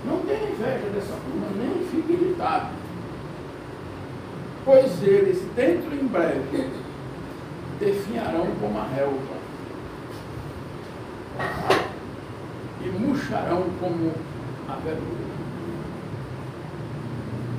[0.08, 2.68] Não tenha inveja dessa turma, nem fique irritado.
[4.64, 6.70] Pois eles, dentro em breve,
[7.78, 9.38] definharão como a relva
[12.82, 14.12] e murcharão como
[14.68, 15.28] a verdura.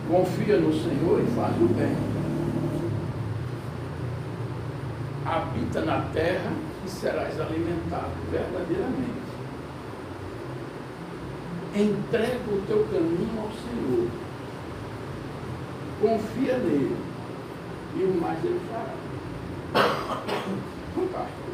[0.09, 1.95] Confia no Senhor e faz o bem.
[5.25, 6.51] Habita na terra
[6.85, 9.18] e serás alimentado verdadeiramente.
[11.75, 14.09] Entrega o teu caminho ao Senhor.
[16.01, 16.97] Confia nele.
[17.95, 18.93] E o mais ele fará.
[20.95, 21.49] Fantástico.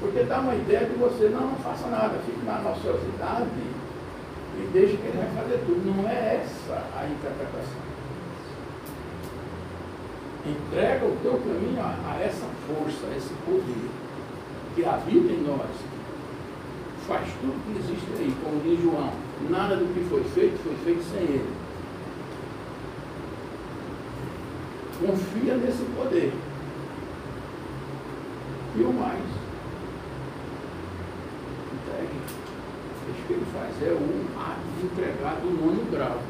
[0.00, 3.48] Porque dá uma ideia de você não, não faça nada, fique na ociosidade
[4.58, 5.96] e deixa que ele vai fazer tudo.
[5.96, 7.86] Não é essa a interpretação.
[10.46, 13.90] Entrega o teu caminho a, a essa força, a esse poder
[14.74, 15.70] que habita em nós.
[17.06, 19.25] Faz tudo que existe aí, como diz João.
[19.50, 21.54] Nada do que foi feito foi feito sem ele.
[25.00, 26.32] Confia nesse poder.
[28.76, 29.36] E o mais.
[33.26, 36.20] que ele faz é um ato de entregar do nono grau.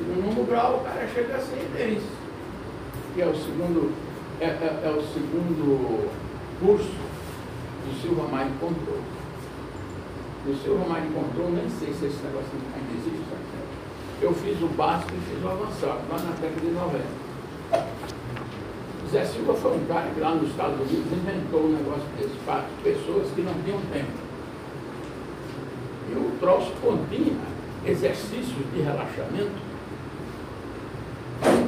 [0.00, 2.06] E no nono grau o cara chega a ser intenso,
[3.14, 3.92] que é o segundo,
[4.40, 6.10] é, é, é o segundo
[6.60, 6.92] curso
[7.84, 9.21] do Silva Mind Control.
[10.44, 13.42] O Silva Mind Control, nem sei se esse negócio ainda existe, sabe?
[14.20, 17.22] Eu fiz o básico e fiz o avançado, lá na década de 90.
[19.12, 22.64] Zé Silva foi um cara que lá nos Estados Unidos inventou um negócio desse, para
[22.82, 24.10] pessoas que não tinham tempo.
[26.10, 27.36] E o troço continha
[27.84, 29.72] exercícios de relaxamento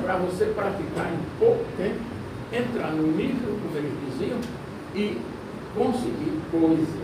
[0.03, 2.01] para você praticar em pouco tempo,
[2.53, 4.39] entrar no nível, como eles diziam,
[4.95, 5.21] e
[5.77, 7.04] conseguir coisas.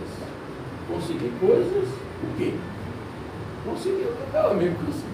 [0.91, 2.53] Conseguir coisas, o quê?
[3.65, 5.11] Conseguir o que meu amigo conseguiu.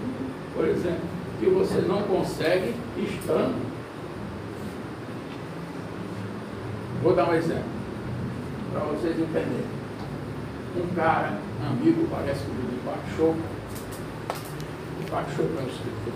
[0.54, 3.68] Por exemplo, que você não consegue estando.
[7.02, 7.62] Vou dar um exemplo,
[8.72, 9.78] para vocês entenderem
[10.76, 13.38] um cara, amigo, parece que o Pachoco,
[15.00, 16.12] o Pachoco é um escritor,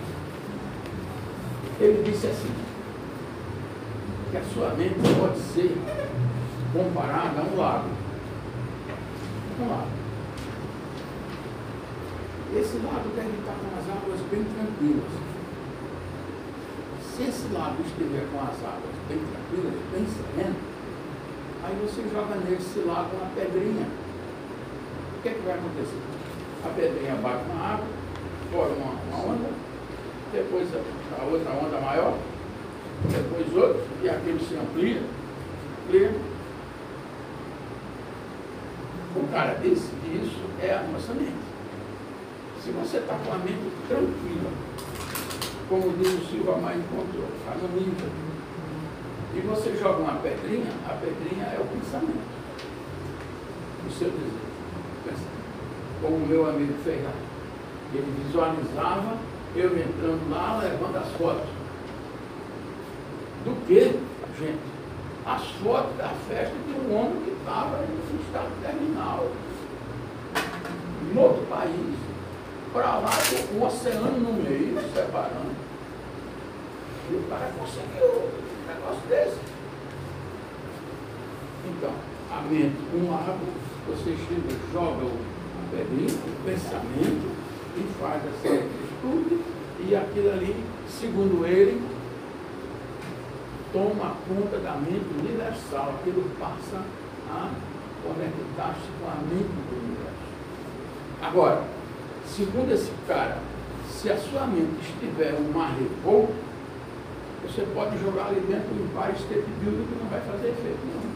[1.79, 2.51] ele disse assim,
[4.29, 5.77] que a sua mente pode ser
[6.73, 7.89] comparada a um lago.
[12.55, 15.11] Esse lago deve estar com as águas bem tranquilas.
[17.01, 20.55] Se esse lago estiver com as águas bem tranquilas, bem serenas,
[21.63, 23.87] aí você joga nesse lago uma pedrinha
[25.23, 25.97] que, é que vai acontecer?
[26.65, 27.85] A pedrinha bate na água,
[28.51, 29.49] forma uma, onda,
[30.33, 32.17] depois a, a, outra onda maior,
[33.09, 35.01] depois outra, e aquilo se amplia,
[35.85, 36.11] amplia.
[39.15, 41.53] O cara disse que isso é a nossa mente.
[42.63, 44.51] Se você está com a mente tranquila,
[45.69, 47.27] como diz o Silva Mais encontrou,
[47.75, 48.09] nível,
[49.35, 52.21] e você joga uma pedrinha, a pedrinha é o pensamento,
[53.87, 54.53] o seu desejo
[56.03, 57.13] como o meu amigo lá.
[57.93, 59.17] Ele visualizava
[59.55, 61.47] eu entrando lá, levando as fotos.
[63.45, 63.99] Do que,
[64.37, 64.73] gente?
[65.25, 69.27] As fotos da festa de um homem que estava no estado terminal.
[71.03, 72.03] Em outro país.
[72.71, 73.11] Para lá,
[73.49, 75.53] com o oceano no meio, separando.
[77.11, 79.37] E o cara conseguiu um negócio desse.
[81.65, 81.91] Então,
[82.31, 83.45] a mente, um lago,
[83.87, 85.19] você chega, joga o
[85.69, 87.31] pedrinho, o pensamento,
[87.75, 89.41] e faz essa atitude
[89.79, 91.79] E aquilo ali, segundo ele,
[93.71, 95.93] toma conta da mente universal.
[95.99, 96.81] Aquilo passa
[97.33, 97.49] a
[98.03, 100.13] conectar-se com a mente do universo.
[101.21, 101.63] Agora,
[102.27, 103.37] segundo esse cara,
[103.89, 106.33] se a sua mente estiver um mar revolto,
[107.43, 111.13] você pode jogar ali dentro um Empire State Building que não vai fazer efeito nenhum.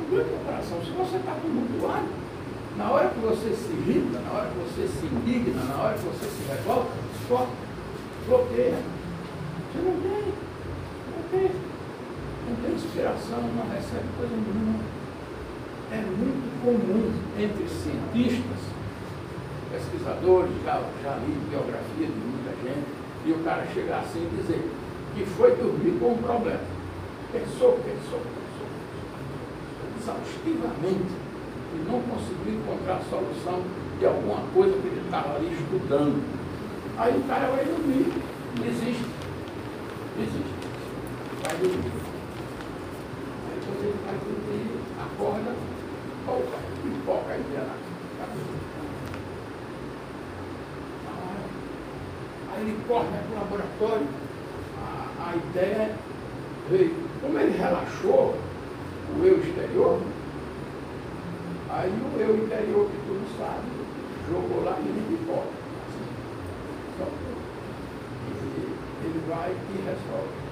[0.00, 0.78] Aguenta coração.
[0.84, 2.04] Se você está ar,
[2.76, 6.04] na hora que você se irrita, na hora que você se indigna, na hora que
[6.04, 6.90] você se revolta,
[7.28, 7.48] só
[8.26, 8.78] bloqueia.
[9.72, 10.34] Você não tem.
[11.10, 11.71] Não tem.
[12.52, 14.84] Não tem inspiração, não recebe coisa nenhuma.
[15.90, 18.60] É muito comum entre cientistas,
[19.72, 22.86] pesquisadores, já, já li biografia de muita gente,
[23.24, 24.70] e o cara chegar assim e dizer
[25.14, 26.60] que foi dormir com um problema.
[27.32, 31.12] Pensou, pensou, pensou, pensou exaustivamente
[31.74, 33.62] e não conseguiu encontrar a solução
[33.98, 36.22] de alguma coisa que ele estava ali estudando.
[36.98, 38.12] Aí o cara vai dormir,
[38.60, 39.06] desiste,
[40.18, 40.54] desiste,
[41.42, 41.92] vai dormir.
[43.48, 45.54] Aí quando ele vai dormir, acorda,
[46.28, 46.58] opa,
[47.38, 47.74] na.
[52.54, 54.06] Aí ele corre para o laboratório,
[54.78, 55.96] a, a ideia
[56.70, 57.12] veio.
[57.20, 58.36] Como ele relaxou
[59.16, 60.00] o eu exterior,
[61.74, 63.64] Aí o eu interior que tu não sabe,
[64.28, 65.18] jogou lá e ele.
[65.88, 66.04] Assim.
[68.28, 70.42] Ele, ele vai e resolve.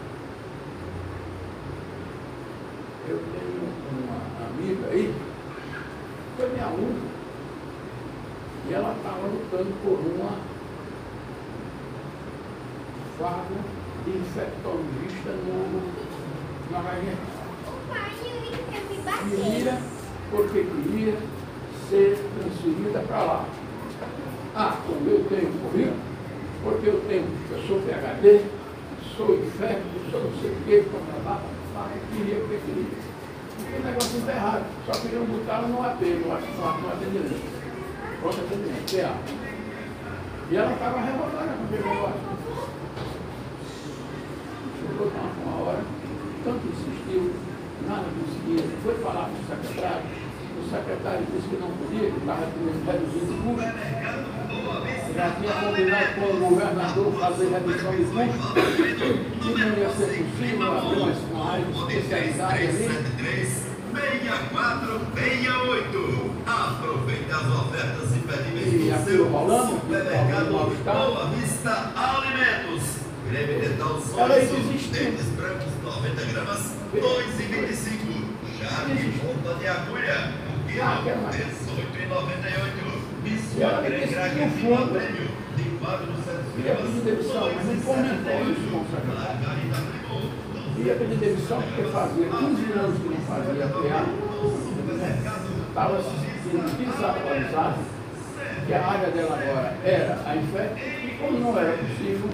[3.06, 5.14] Eu tenho uma amiga aí,
[6.40, 7.00] foi minha aluna,
[8.66, 10.38] e ela estava lutando por uma
[13.18, 13.60] vaga
[14.06, 15.82] de infectologista no,
[16.70, 17.40] na Argentina.
[19.26, 19.82] Menina
[20.30, 21.14] porque queria
[21.90, 23.44] ser transferida para lá.
[24.54, 25.96] Ah, como eu tenho currículo,
[26.64, 28.46] porque eu tenho, eu sou PHD,
[29.14, 30.84] sou infecto, sou não sei o quê,
[31.26, 31.42] lá,
[32.16, 33.10] queria porque queria.
[33.56, 34.92] Porque o negócio está errado, só
[35.60, 37.60] botar no AP, no, no, no atendimento.
[38.20, 39.14] Pronto atendimento, PA.
[40.50, 42.20] E ela estava revoltada com aquele negócio.
[44.80, 45.12] Chegou
[45.46, 45.80] uma hora,
[46.44, 47.32] tanto insistiu,
[47.86, 50.02] nada conseguia, foi falar com o secretário,
[50.58, 52.46] o secretário disse que não podia, que estava
[52.86, 53.70] reduzindo o custo.
[55.14, 58.48] Já tinha combinado com o governador fazer redução de custo,
[59.40, 63.69] que não ia ser possível abrir uma, uma área especializada ali.
[63.92, 66.30] 6468.
[66.46, 70.50] Aproveite as ofertas e pedimentos e do seu rolando, supermercado
[70.84, 73.00] Boa Vista Alimentos.
[73.28, 74.92] Creme dental Sonso, desistiu.
[74.92, 76.62] dentes brancos 90 gramas,
[76.94, 78.24] 2,25.
[78.58, 81.36] Charme ponta de agulha, o quilo, Ah, quero mais.
[81.36, 82.80] 18,98.
[83.60, 84.90] Ela Biscoito desistiu craque de fundo.
[84.92, 87.66] prêmio, de 400 Ia pedir demissão, mas
[90.82, 94.06] Ia pedir demissão porque fazia 15 anos que não fazia PA.
[95.68, 97.78] Estava se desatualizado,
[98.66, 102.30] que a área dela agora era a infecto, e como não era possível,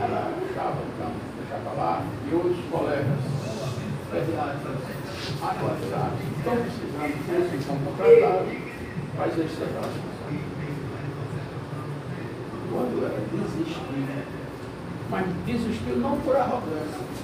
[0.00, 3.18] ela deixava o campo, deixava lá, e outros colegas
[4.10, 4.78] pediatras
[5.42, 8.52] atualizados estão precisando de curso, estão contratados,
[9.18, 10.32] mas eles aquela função.
[12.72, 13.84] Quando ela desistiu,
[15.10, 17.21] mas desistiu não por arrogância,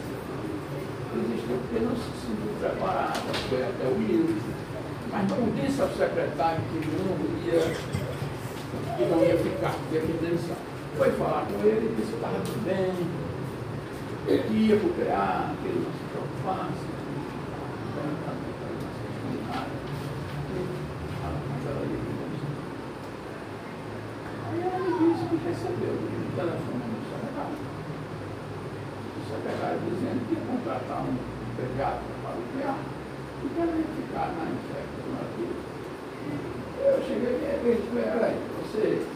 [1.14, 4.40] desistiu porque não se sentiu preparada, foi até humilde,
[5.10, 7.60] mas não disse ao secretário que não ia,
[8.96, 10.56] que não ia ficar, que ia demissão.
[10.96, 12.92] Foi falar com ele, disse que estava tudo bem,
[14.28, 16.98] ele ia para o PA, que ele não se preocupasse.
[24.48, 27.56] Aí ela me disse que recebeu o telefone do secretário.
[29.16, 31.16] O secretário dizendo que ia contratar um
[31.56, 32.76] pediatra para o PA
[33.44, 35.46] e que ela ia ficar na infecção aqui.
[36.84, 39.06] Eu cheguei e disse, peraí, você,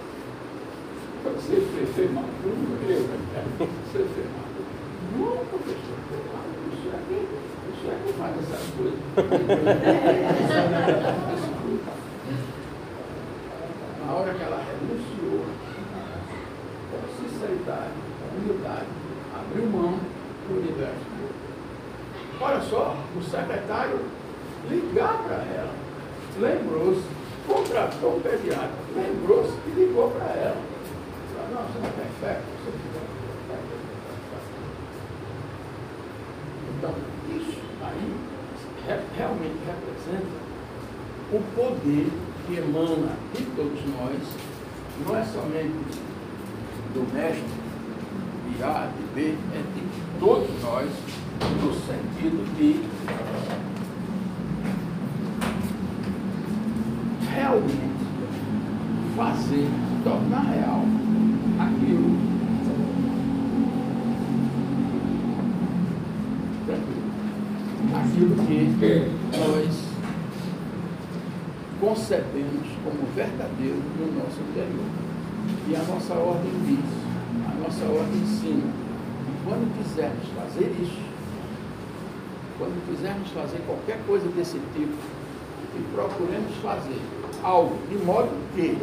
[1.24, 3.20] você fez, fez maduro, eu, né?
[3.58, 4.52] você fez maduro.
[5.14, 5.98] Não, professor,
[6.72, 7.18] isso aqui,
[7.72, 8.98] isso aqui faz essas coisas.
[14.06, 15.44] Na hora que ela renunciou,
[16.90, 16.98] com
[17.42, 18.86] sinceridade, com humildade,
[19.34, 19.98] abriu mão
[20.48, 21.12] do universo.
[22.40, 24.00] Olha só, o secretário
[24.70, 25.72] ligar para ela,
[26.38, 27.02] lembrou-se,
[27.46, 30.56] contratou um pediatra, lembrou-se e ligou para ela.
[31.34, 33.02] Falou, não, você não tem fé, você precisa
[36.78, 36.94] Então,
[37.36, 38.14] isso aí
[38.88, 40.42] re- realmente representa
[41.32, 42.10] o poder
[42.46, 44.18] que emana de todos nós
[45.06, 46.02] não é somente
[46.94, 47.42] do mestre,
[48.48, 50.90] de A, de B, é de todos nós,
[51.62, 52.82] no sentido de
[57.30, 57.92] realmente
[59.16, 59.68] fazer,
[60.04, 60.84] tornar real
[61.58, 62.32] aquilo.
[67.94, 69.92] Aquilo que nós
[71.80, 75.01] concebemos como verdadeiro no nosso interior.
[75.68, 76.84] E a nossa ordem diz,
[77.46, 78.72] a nossa ordem ensina,
[79.24, 81.02] que quando quisermos fazer isso,
[82.58, 84.92] quando quisermos fazer qualquer coisa desse tipo,
[85.72, 87.00] que procuremos fazer
[87.42, 88.76] algo de modo que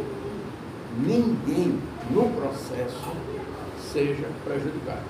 [0.98, 1.78] ninguém
[2.10, 3.12] no processo
[3.92, 5.04] seja prejudicado.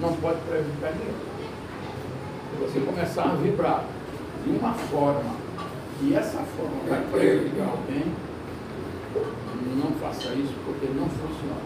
[0.00, 1.14] Não pode prejudicar ninguém.
[2.50, 3.84] Se você começar a vibrar
[4.44, 5.34] de uma forma
[6.02, 8.12] e essa forma vai prejudicar alguém,
[9.76, 11.60] não faça isso porque não funciona.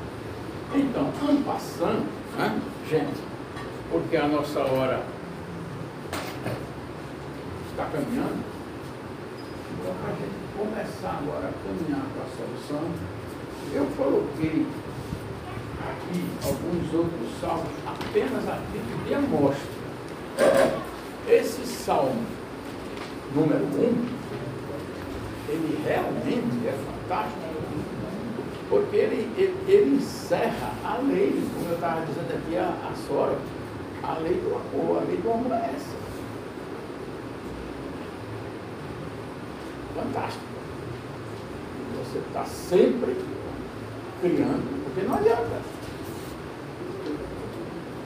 [0.74, 2.06] Então, vamos passando,
[2.36, 3.20] né, gente,
[3.90, 5.02] porque a nossa hora
[7.70, 8.44] está caminhando,
[9.72, 12.88] então para a gente começar agora a caminhar para a solução,
[13.72, 14.66] eu coloquei
[15.80, 19.80] aqui alguns outros salmos, apenas a título de amostra.
[21.28, 22.26] Esse salmo
[23.34, 24.08] número um,
[25.48, 27.40] ele realmente é fantástico,
[28.70, 33.36] porque ele, ele, ele encerra a lei, como eu estava dizendo aqui a, a Sora,
[34.00, 35.96] a lei do amor, a lei do amor é essa.
[39.96, 40.44] Fantástico.
[41.98, 43.16] Você está sempre
[44.20, 45.62] criando, porque não adianta.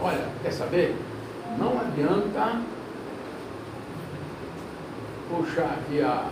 [0.01, 0.97] Olha, quer saber?
[1.59, 2.63] Não adianta
[5.29, 6.31] puxar aqui a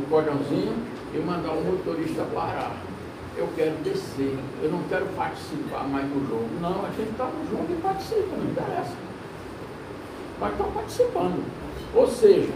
[0.00, 0.76] o cordãozinho
[1.14, 2.87] e mandar o motorista parar.
[3.38, 6.48] Eu quero descer, eu não quero participar mais do jogo.
[6.60, 8.96] Não, a gente está no jogo e participa, não interessa.
[10.40, 11.44] Mas está participando.
[11.94, 12.52] Ou seja,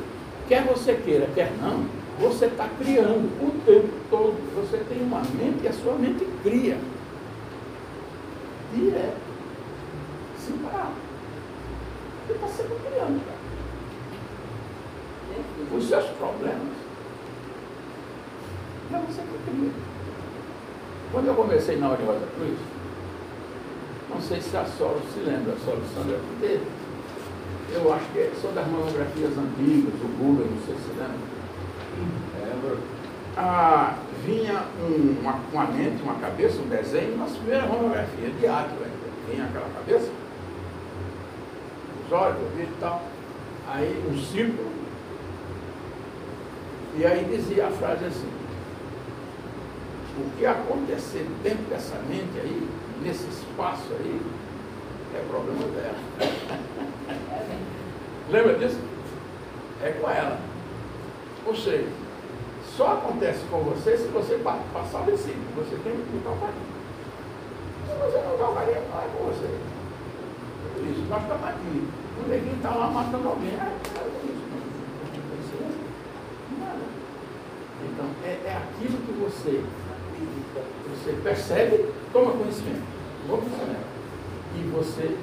[0.49, 1.87] quer você queira, quer não,
[2.19, 4.35] você está criando o tempo todo.
[4.57, 6.77] Você tem uma mente e a sua mente cria.
[8.75, 9.21] Direto.
[10.37, 10.93] Sem parar.
[12.27, 13.43] Você está sempre criando, cara.
[15.77, 16.83] Os seus problemas
[18.93, 19.92] não, você cria.
[21.13, 22.59] Quando eu comecei na Ordem Rosa Cruz,
[24.09, 26.59] não sei se a Solo se lembra, a Solo Sandra, porque
[27.75, 31.33] eu acho que são das monografias antigas, o Google, não sei se lembra.
[32.41, 32.79] Lembro.
[33.37, 38.71] Ah, vinha um, uma, uma mente, uma cabeça, um desenho, nossa primeira monografia, de ato
[38.83, 39.13] ainda.
[39.31, 40.11] Vinha aquela cabeça,
[42.07, 43.03] os olhos, o e tal.
[43.69, 44.73] Aí um círculo.
[46.97, 48.29] E aí dizia a frase assim,
[50.19, 52.69] o que acontecer dentro dessa mente aí,
[53.03, 54.21] nesse espaço aí,
[55.15, 55.99] é problema dela.
[58.31, 58.79] Lembra disso?
[59.83, 60.39] É com ela.
[61.47, 61.89] Ou seja,
[62.77, 65.45] só acontece com você se você passar o versículo.
[65.57, 66.67] Você tem que botar o carinho.
[67.87, 69.49] Se você não dá o carinho, não é com você.
[70.91, 71.89] Isso, nós estamos aqui.
[72.25, 73.55] O neguinho está lá matando alguém.
[73.61, 73.71] Ah.
[77.85, 79.65] Então, é, é aquilo que você
[80.55, 82.83] você percebe, toma conhecimento.
[83.27, 83.93] Toma conhecimento.
[84.55, 85.17] E você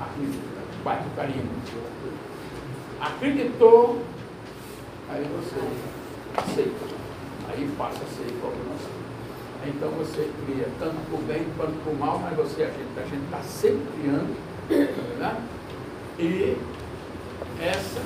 [0.00, 1.48] acredita, bate o carinho.
[3.00, 4.02] Acreditou,
[5.08, 5.60] aí você
[6.36, 6.92] aceita.
[7.48, 9.02] Aí passa a ser programação.
[9.66, 13.86] Então você cria tanto por bem quanto por mal, mas você, a gente está sempre
[14.00, 14.36] criando.
[15.18, 15.42] Né?
[16.18, 16.56] E
[17.60, 18.00] essa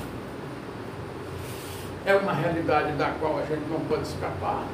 [2.04, 4.64] é uma realidade da qual a gente não pode escapar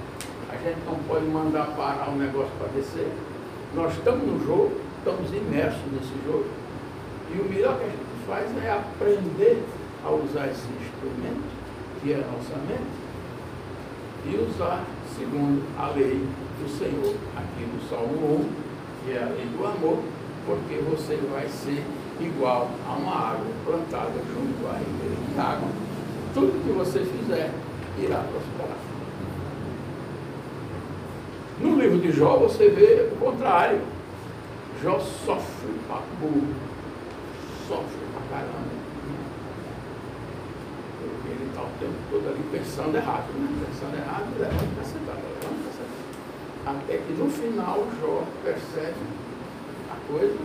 [0.52, 3.10] a gente não pode mandar parar o negócio para descer.
[3.74, 6.44] Nós estamos no jogo, estamos imersos nesse jogo.
[7.34, 9.64] E o melhor que a gente faz é aprender
[10.04, 11.48] a usar esse instrumento,
[12.02, 13.02] que é a nossa mente,
[14.26, 14.84] e usar
[15.16, 16.28] segundo a lei
[16.60, 20.02] do Senhor, aqui no Salmo 1, que é a lei do amor,
[20.44, 21.82] porque você vai ser
[22.20, 25.68] igual a uma árvore plantada junto à ribeira de água.
[26.34, 27.50] Tudo que você fizer
[27.98, 28.81] irá prosperar.
[31.60, 33.80] No livro de Jó você vê o contrário.
[34.82, 36.54] Jó sofre para burro.
[37.68, 38.72] Sofre para caramba.
[40.98, 43.64] Porque ele está o tempo todo ali pensando errado, né?
[43.68, 45.16] Pensando errado, levando para sentar.
[46.64, 48.94] Até que no final Jó percebe
[49.90, 50.38] a coisa,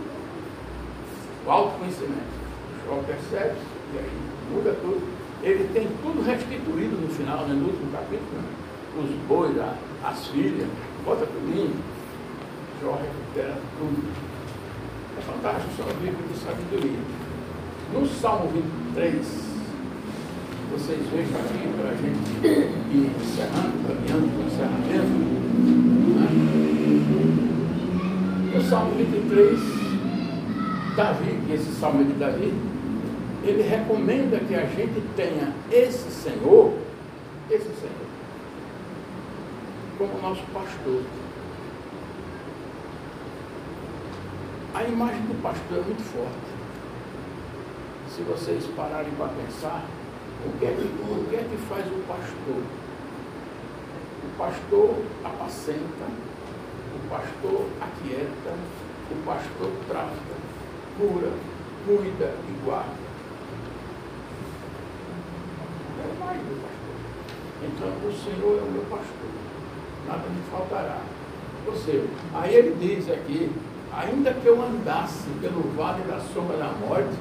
[1.46, 2.38] o autoconhecimento.
[2.86, 3.56] Jó percebe,
[3.94, 4.10] e aí
[4.52, 5.06] muda tudo.
[5.42, 7.54] Ele tem tudo restituído no final, né?
[7.54, 8.68] no último capítulo, né?
[8.98, 9.54] os bois,
[10.02, 10.66] as filhas,
[11.08, 11.72] bota tudo
[12.82, 14.04] Jó recupera tudo.
[15.16, 17.00] É fantástico, é um livro de sabedoria.
[17.92, 19.26] No Salmo 23,
[20.70, 22.30] vocês vejam aqui para a gente
[22.94, 25.16] ir encerrando, caminhando para o encerramento.
[26.14, 26.28] Né?
[28.54, 29.58] No Salmo 23,
[30.94, 32.52] Davi, que esse salmo é de Davi,
[33.44, 36.74] ele recomenda que a gente tenha esse Senhor,
[37.50, 38.07] esse Senhor,
[39.98, 41.02] como nosso pastor.
[44.72, 46.48] A imagem do pastor é muito forte.
[48.14, 49.84] Se vocês pararem para pensar,
[50.46, 52.62] o que, é que, o que é que faz o pastor?
[54.22, 56.06] O pastor apacenta,
[56.94, 58.54] o pastor aquieta,
[59.10, 60.12] o pastor trata,
[60.96, 61.32] cura,
[61.84, 63.08] cuida e guarda.
[65.98, 66.88] É a imagem do pastor.
[67.64, 69.47] Então, o Senhor é o meu pastor,
[70.08, 70.98] nada me faltará.
[71.66, 72.04] Ou seja,
[72.34, 73.50] aí ele diz aqui,
[73.92, 77.14] ainda que eu andasse pelo vale da sombra da morte,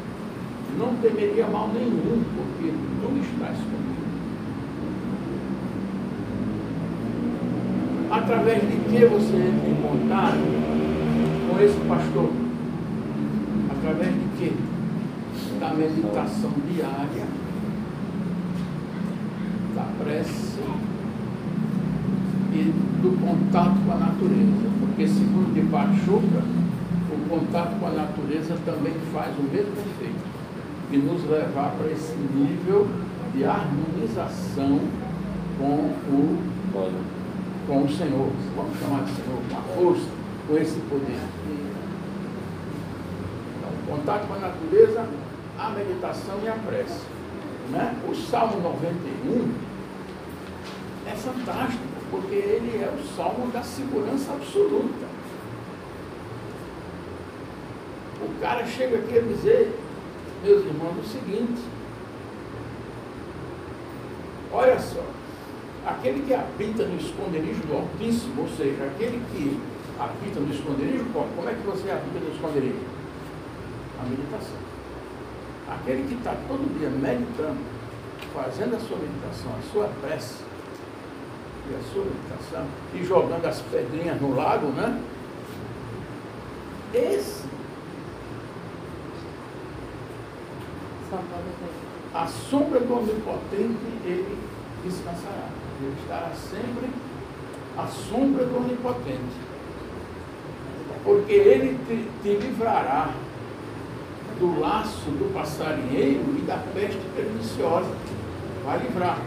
[0.77, 2.71] não temeria mal nenhum, porque
[3.01, 3.97] tu estás comigo.
[8.09, 10.37] Através de que você entra em contato
[11.49, 12.31] com esse pastor?
[13.69, 14.67] Através de que?
[15.59, 17.25] Da meditação diária,
[19.75, 20.56] da prece
[22.57, 24.67] e do contato com a natureza.
[24.79, 26.41] Porque segundo de Pachuca,
[27.11, 30.25] o contato com a natureza também faz o mesmo efeito
[30.91, 32.87] e nos levar para esse nível
[33.35, 34.79] de harmonização
[35.59, 36.39] com o,
[37.67, 40.07] com o Senhor, vamos chamar de Senhor, com a força,
[40.47, 41.19] com esse poder.
[43.57, 45.05] Então, contato com a natureza,
[45.59, 47.01] a meditação e a prece.
[47.71, 47.95] Né?
[48.07, 49.51] O Salmo 91
[51.05, 55.07] é fantástico, porque ele é o salmo da segurança absoluta.
[58.21, 59.77] O cara chega aqui a dizer,
[60.43, 61.61] meus irmãos, o seguinte.
[64.51, 65.03] Olha só,
[65.85, 69.59] aquele que habita no esconderijo do Altíssimo, ou seja, aquele que
[69.99, 72.79] habita no esconderijo, como, como é que você habita no esconderijo?
[73.99, 74.57] A meditação.
[75.69, 77.59] Aquele que está todo dia meditando,
[78.33, 80.46] fazendo a sua meditação, a sua prece,
[81.69, 85.01] e a sua meditação, e jogando as pedrinhas no lago, né?
[86.93, 87.47] Esse
[92.13, 94.37] A sombra do Onipotente ele
[94.83, 95.49] descansará.
[95.81, 96.89] Ele estará sempre
[97.77, 99.47] à sombra do Onipotente.
[101.03, 103.11] Porque ele te, te livrará
[104.39, 107.91] do laço do passarinheiro e da peste perniciosa.
[108.65, 109.19] Vai livrar.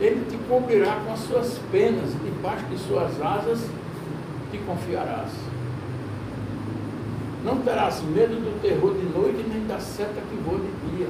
[0.00, 3.68] Ele te cobrirá com as suas penas, e debaixo de suas asas
[4.50, 5.30] te confiarás.
[7.44, 11.08] Não terás medo do terror de noite, nem da seta que voa de dia,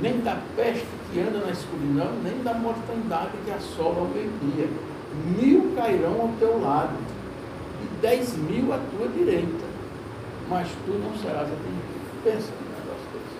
[0.00, 4.68] nem da peste que anda na escuridão, nem da mortandade que assola ao meio-dia.
[5.36, 6.94] Mil cairão ao teu lado,
[7.82, 9.66] e dez mil à tua direita,
[10.48, 12.22] mas tu não serás atingido.
[12.22, 13.38] Pensa no negócio desse.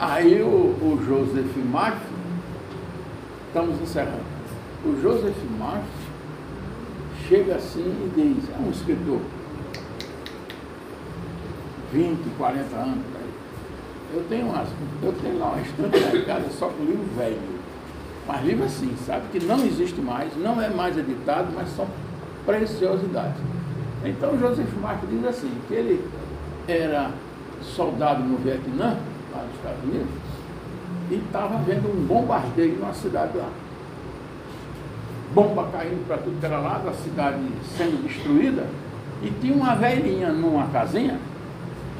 [0.00, 2.00] Aí o, o Joseph Marf,
[3.48, 4.24] estamos encerrando.
[4.82, 5.84] O Joseph Marf
[7.28, 9.20] chega assim e diz, é um escritor,
[11.92, 13.04] 20, 40 anos,
[14.14, 14.68] eu tenho, umas,
[15.02, 17.38] eu tenho lá uma estante em casa só com livro velho,
[18.26, 21.86] mas livro assim, sabe, que não existe mais, não é mais editado, mas são
[22.46, 23.36] preciosidades.
[24.02, 26.08] Então Joseph Marques diz assim, que ele
[26.66, 27.10] era
[27.60, 28.96] soldado no Vietnã,
[29.32, 30.08] lá nos Estados Unidos,
[31.10, 33.48] e estava vendo um bombardeio numa cidade lá
[35.32, 37.38] bomba caindo para tudo que era lado, a cidade
[37.76, 38.66] sendo destruída,
[39.22, 41.18] e tinha uma velhinha numa casinha,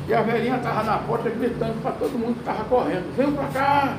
[0.09, 3.47] e a velhinha estava na porta gritando para todo mundo que estava correndo, vem para
[3.49, 3.99] cá,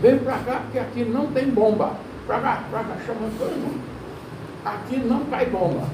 [0.00, 1.92] vem para cá, porque aqui não tem bomba.
[2.26, 3.82] Para cá, para cá, chamando todo mundo.
[4.64, 5.86] Aqui não cai bomba.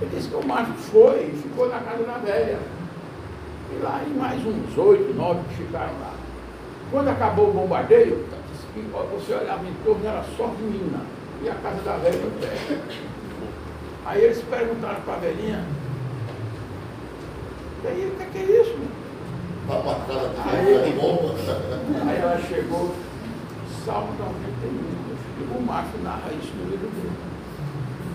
[0.00, 2.58] Ele disse que o macho foi ficou na casa da velha.
[3.74, 6.14] E lá e mais uns oito, nove que ficaram lá.
[6.90, 8.24] Quando acabou o bombardeio,
[9.12, 11.00] você olhava em torno, era só menina
[11.42, 12.56] e a casa da velha no pé.
[14.06, 15.64] Aí eles perguntaram para a velhinha,
[17.84, 18.78] e aí, o que é, é isso?
[20.42, 20.74] Aí,
[22.08, 22.94] aí ela chegou,
[23.84, 27.12] Salmo 91, o Marco narra isso no livro dele.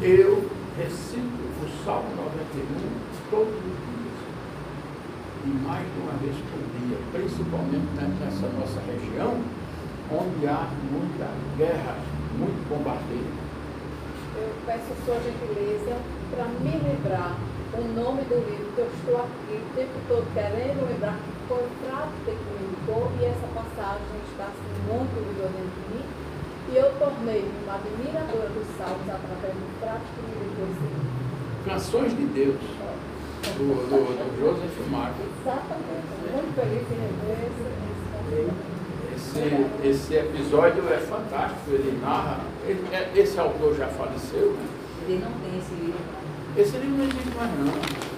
[0.01, 2.66] Eu recito o Salmo 91
[3.30, 3.79] todos os dias, e
[5.70, 9.38] mais de uma vez por dia, principalmente nessa nossa região,
[10.09, 11.93] onde há muita guerra,
[12.34, 13.38] muita bombardeio.
[14.34, 15.93] Eu peço sua gentileza
[16.34, 17.38] para me lembrar
[17.78, 21.61] o nome do livro que eu estou aqui o tempo todo querendo lembrar que foi
[21.61, 26.05] o Frato que me indicou e essa passagem está assim, muito vigor dentro de mim.
[26.70, 31.20] E eu tornei uma admiradora dos salmos através do Frato que me indicou esse.
[31.70, 32.57] Canções de Deus,
[33.58, 35.26] do, do, do Joseph Marcos.
[35.42, 36.10] Exatamente.
[36.32, 38.50] Muito feliz em rever
[39.16, 42.40] esse, esse episódio é fantástico, ele narra.
[42.66, 44.66] ele- é- esse autor já faleceu, né?
[45.08, 46.00] Ele não tem esse livro.
[46.58, 48.10] Esse livro não existe mais não.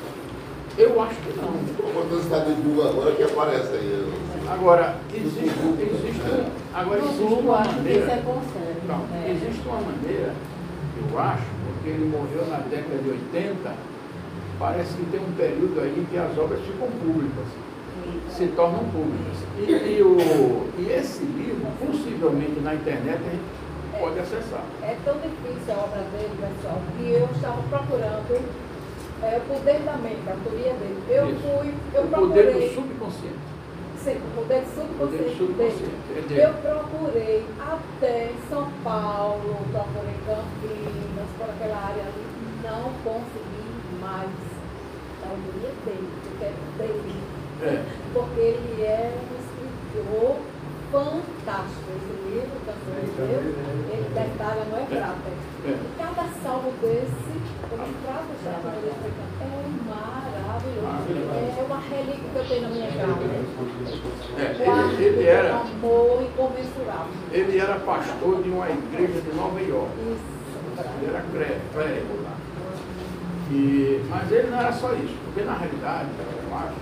[0.78, 1.52] Eu acho que não.
[1.94, 4.14] Quando você está de Google agora que aparece aí.
[4.50, 6.22] Agora, existe, existe,
[6.74, 8.24] agora existe uma é maneira.
[8.88, 9.32] Não, É.
[9.32, 10.34] existe uma maneira,
[11.12, 13.74] eu acho, porque ele morreu na década de 80,
[14.62, 17.48] parece que tem um período aí que as obras ficam públicas,
[18.30, 19.38] se tornam públicas.
[19.58, 24.64] E, e o, e esse livro, possivelmente na internet, a gente pode acessar.
[24.84, 28.40] É tão difícil a obra dele, pessoal, que eu estava procurando
[29.24, 31.04] é, o poder da mente, a autoria dele.
[31.10, 31.42] Eu Isso.
[31.42, 32.70] fui, eu o poder procurei.
[32.70, 33.52] do subconsciente.
[33.98, 36.28] Sim, o poder Poder subconsciente subconsciente, é dele.
[36.28, 36.42] dele.
[36.42, 42.26] Eu procurei até São Paulo, procurei Campinas, por aquela área ali,
[42.64, 43.62] não consegui
[44.02, 44.30] mais
[45.32, 47.16] autoria dele, porque é dele.
[47.62, 47.84] É.
[48.14, 50.38] Porque ele é um escritor
[50.92, 51.88] fantástico.
[51.96, 53.56] Esse livro, Canções de Deus,
[53.92, 55.30] ele detalha, não é prata.
[55.64, 55.70] É.
[55.70, 57.34] E cada salmo desse,
[57.70, 59.12] como trata já ele é
[59.88, 60.92] maravilhoso.
[61.58, 63.22] É uma relíquia que eu tenho na minha casa.
[64.38, 67.14] É, ele, ele era, com amor incomensurável.
[67.32, 69.92] ele era pastor de uma igreja de Nova York.
[70.02, 70.42] Isso,
[71.02, 72.51] Ele era clérigo lá.
[73.52, 76.76] E, mas ele não era só isso, porque na realidade, eu acho,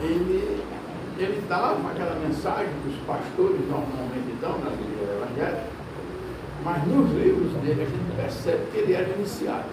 [0.00, 0.64] ele,
[1.18, 5.68] ele dava aquela mensagem que os pastores normalmente dão nas igrejas evangélicas,
[6.64, 9.68] mas nos livros dele a gente percebe que ele era iniciado.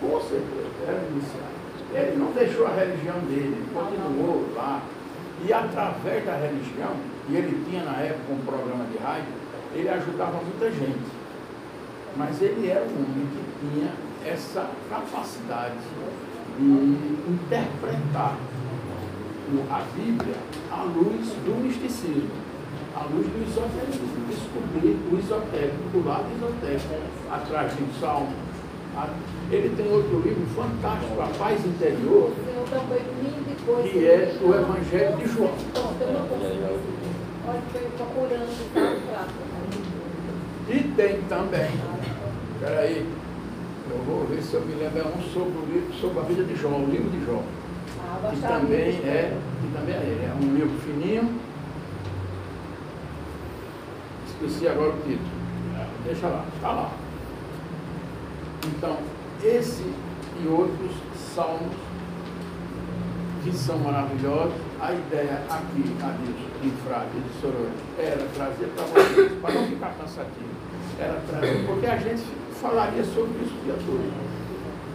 [0.00, 1.62] Com certeza, era iniciado.
[1.94, 4.82] Ele não deixou a religião dele, ele continuou lá.
[5.46, 6.96] E através da religião,
[7.28, 9.32] e ele tinha na época um programa de rádio,
[9.72, 11.12] ele ajudava muita gente.
[12.16, 13.92] Mas ele era um homem que tinha
[14.26, 15.74] essa capacidade
[16.58, 16.64] de
[17.30, 18.36] interpretar
[19.70, 20.34] a Bíblia
[20.70, 22.30] à luz do misticismo,
[22.96, 26.94] à luz do esoterismo, descobrir o esotérico, do lado esotérico,
[27.30, 28.32] atrás do Salmo.
[28.96, 29.08] A-
[29.50, 32.30] Ele tem outro livro fantástico, A Paz Interior,
[33.82, 35.52] que é o Evangelho de João.
[35.74, 35.80] Tá?
[38.72, 39.32] Prata.
[40.68, 41.70] E tem também,
[42.60, 43.06] peraí,
[43.90, 46.44] eu vou ver se eu me lembro, é um sobre, o livro, sobre a vida
[46.44, 47.42] de Jó, o livro de Jó.
[48.00, 51.40] Ah, que também de é, que também é, é um livro fininho.
[54.26, 55.42] Esqueci agora o título.
[56.04, 56.92] Deixa lá, está lá.
[58.66, 58.96] Então,
[59.42, 59.84] esse
[60.42, 60.92] e outros
[61.34, 61.74] salmos
[63.42, 64.54] que são maravilhosos.
[64.80, 69.94] A ideia aqui, Adilson, em Frade, de Soror, era trazer para vocês, para não ficar
[69.94, 70.50] cansativo,
[70.98, 72.22] era trazer, porque a gente
[72.62, 74.12] falaria sobre isso o dia todo,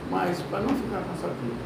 [0.09, 1.59] mas para não ficar cansativo,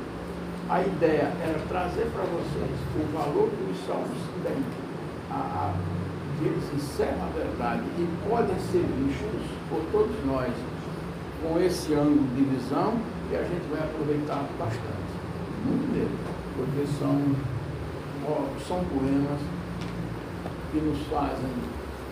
[0.67, 4.57] a ideia era trazer para vocês o valor que os salmos têm,
[5.29, 5.73] a, a,
[6.41, 10.51] eles encerram a verdade e podem ser vistos por todos nós
[11.43, 12.97] com esse ângulo de visão
[13.31, 15.13] e a gente vai aproveitar bastante,
[15.63, 16.17] muito mesmo,
[16.57, 17.21] porque são,
[18.67, 19.39] são poemas
[20.71, 21.51] que nos fazem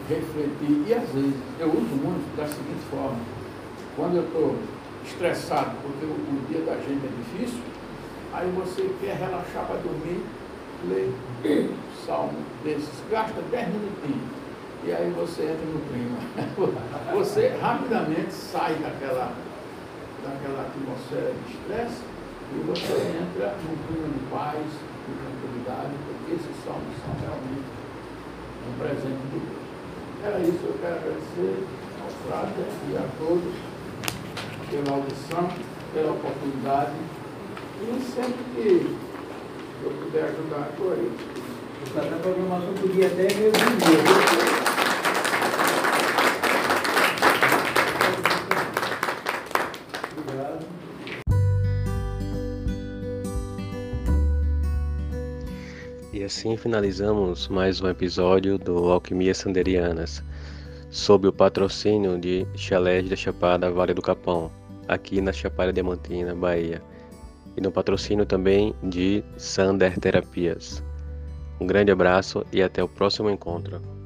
[0.07, 0.85] refletir.
[0.87, 3.17] E às vezes eu uso muito da seguinte forma,
[3.99, 4.55] quando eu estou
[5.05, 7.59] estressado porque o, o dia da gente é difícil,
[8.31, 10.23] Aí você quer relaxar para dormir,
[10.87, 11.09] lê
[12.05, 14.29] salmo desses, gasta 10 minutinhos.
[14.85, 16.17] E aí você entra no clima.
[17.11, 19.33] Você rapidamente sai daquela,
[20.23, 22.01] daquela atmosfera de estresse
[22.55, 27.67] e você entra num clima de paz, de tranquilidade, porque esses salmos são realmente
[28.63, 29.67] um presente de Deus.
[30.23, 31.67] Era isso, eu quero agradecer
[32.01, 33.68] ao Frater e a todos
[34.69, 35.49] pela audição,
[35.93, 36.93] pela oportunidade.
[37.81, 38.97] E sempre que
[39.83, 41.11] eu puder ajudar, estou aí.
[41.81, 43.49] Essa programação podia até de dia.
[50.17, 50.65] Obrigado.
[56.13, 60.21] E assim finalizamos mais um episódio do Alquimia Sanderianas,
[60.91, 64.51] sob o patrocínio de Chalés da Chapada Vale do Capão,
[64.89, 66.81] aqui na Chapada Diamantina, Bahia,
[67.55, 70.83] e no patrocínio também de Sander Terapias.
[71.61, 73.98] Um grande abraço e até o próximo encontro.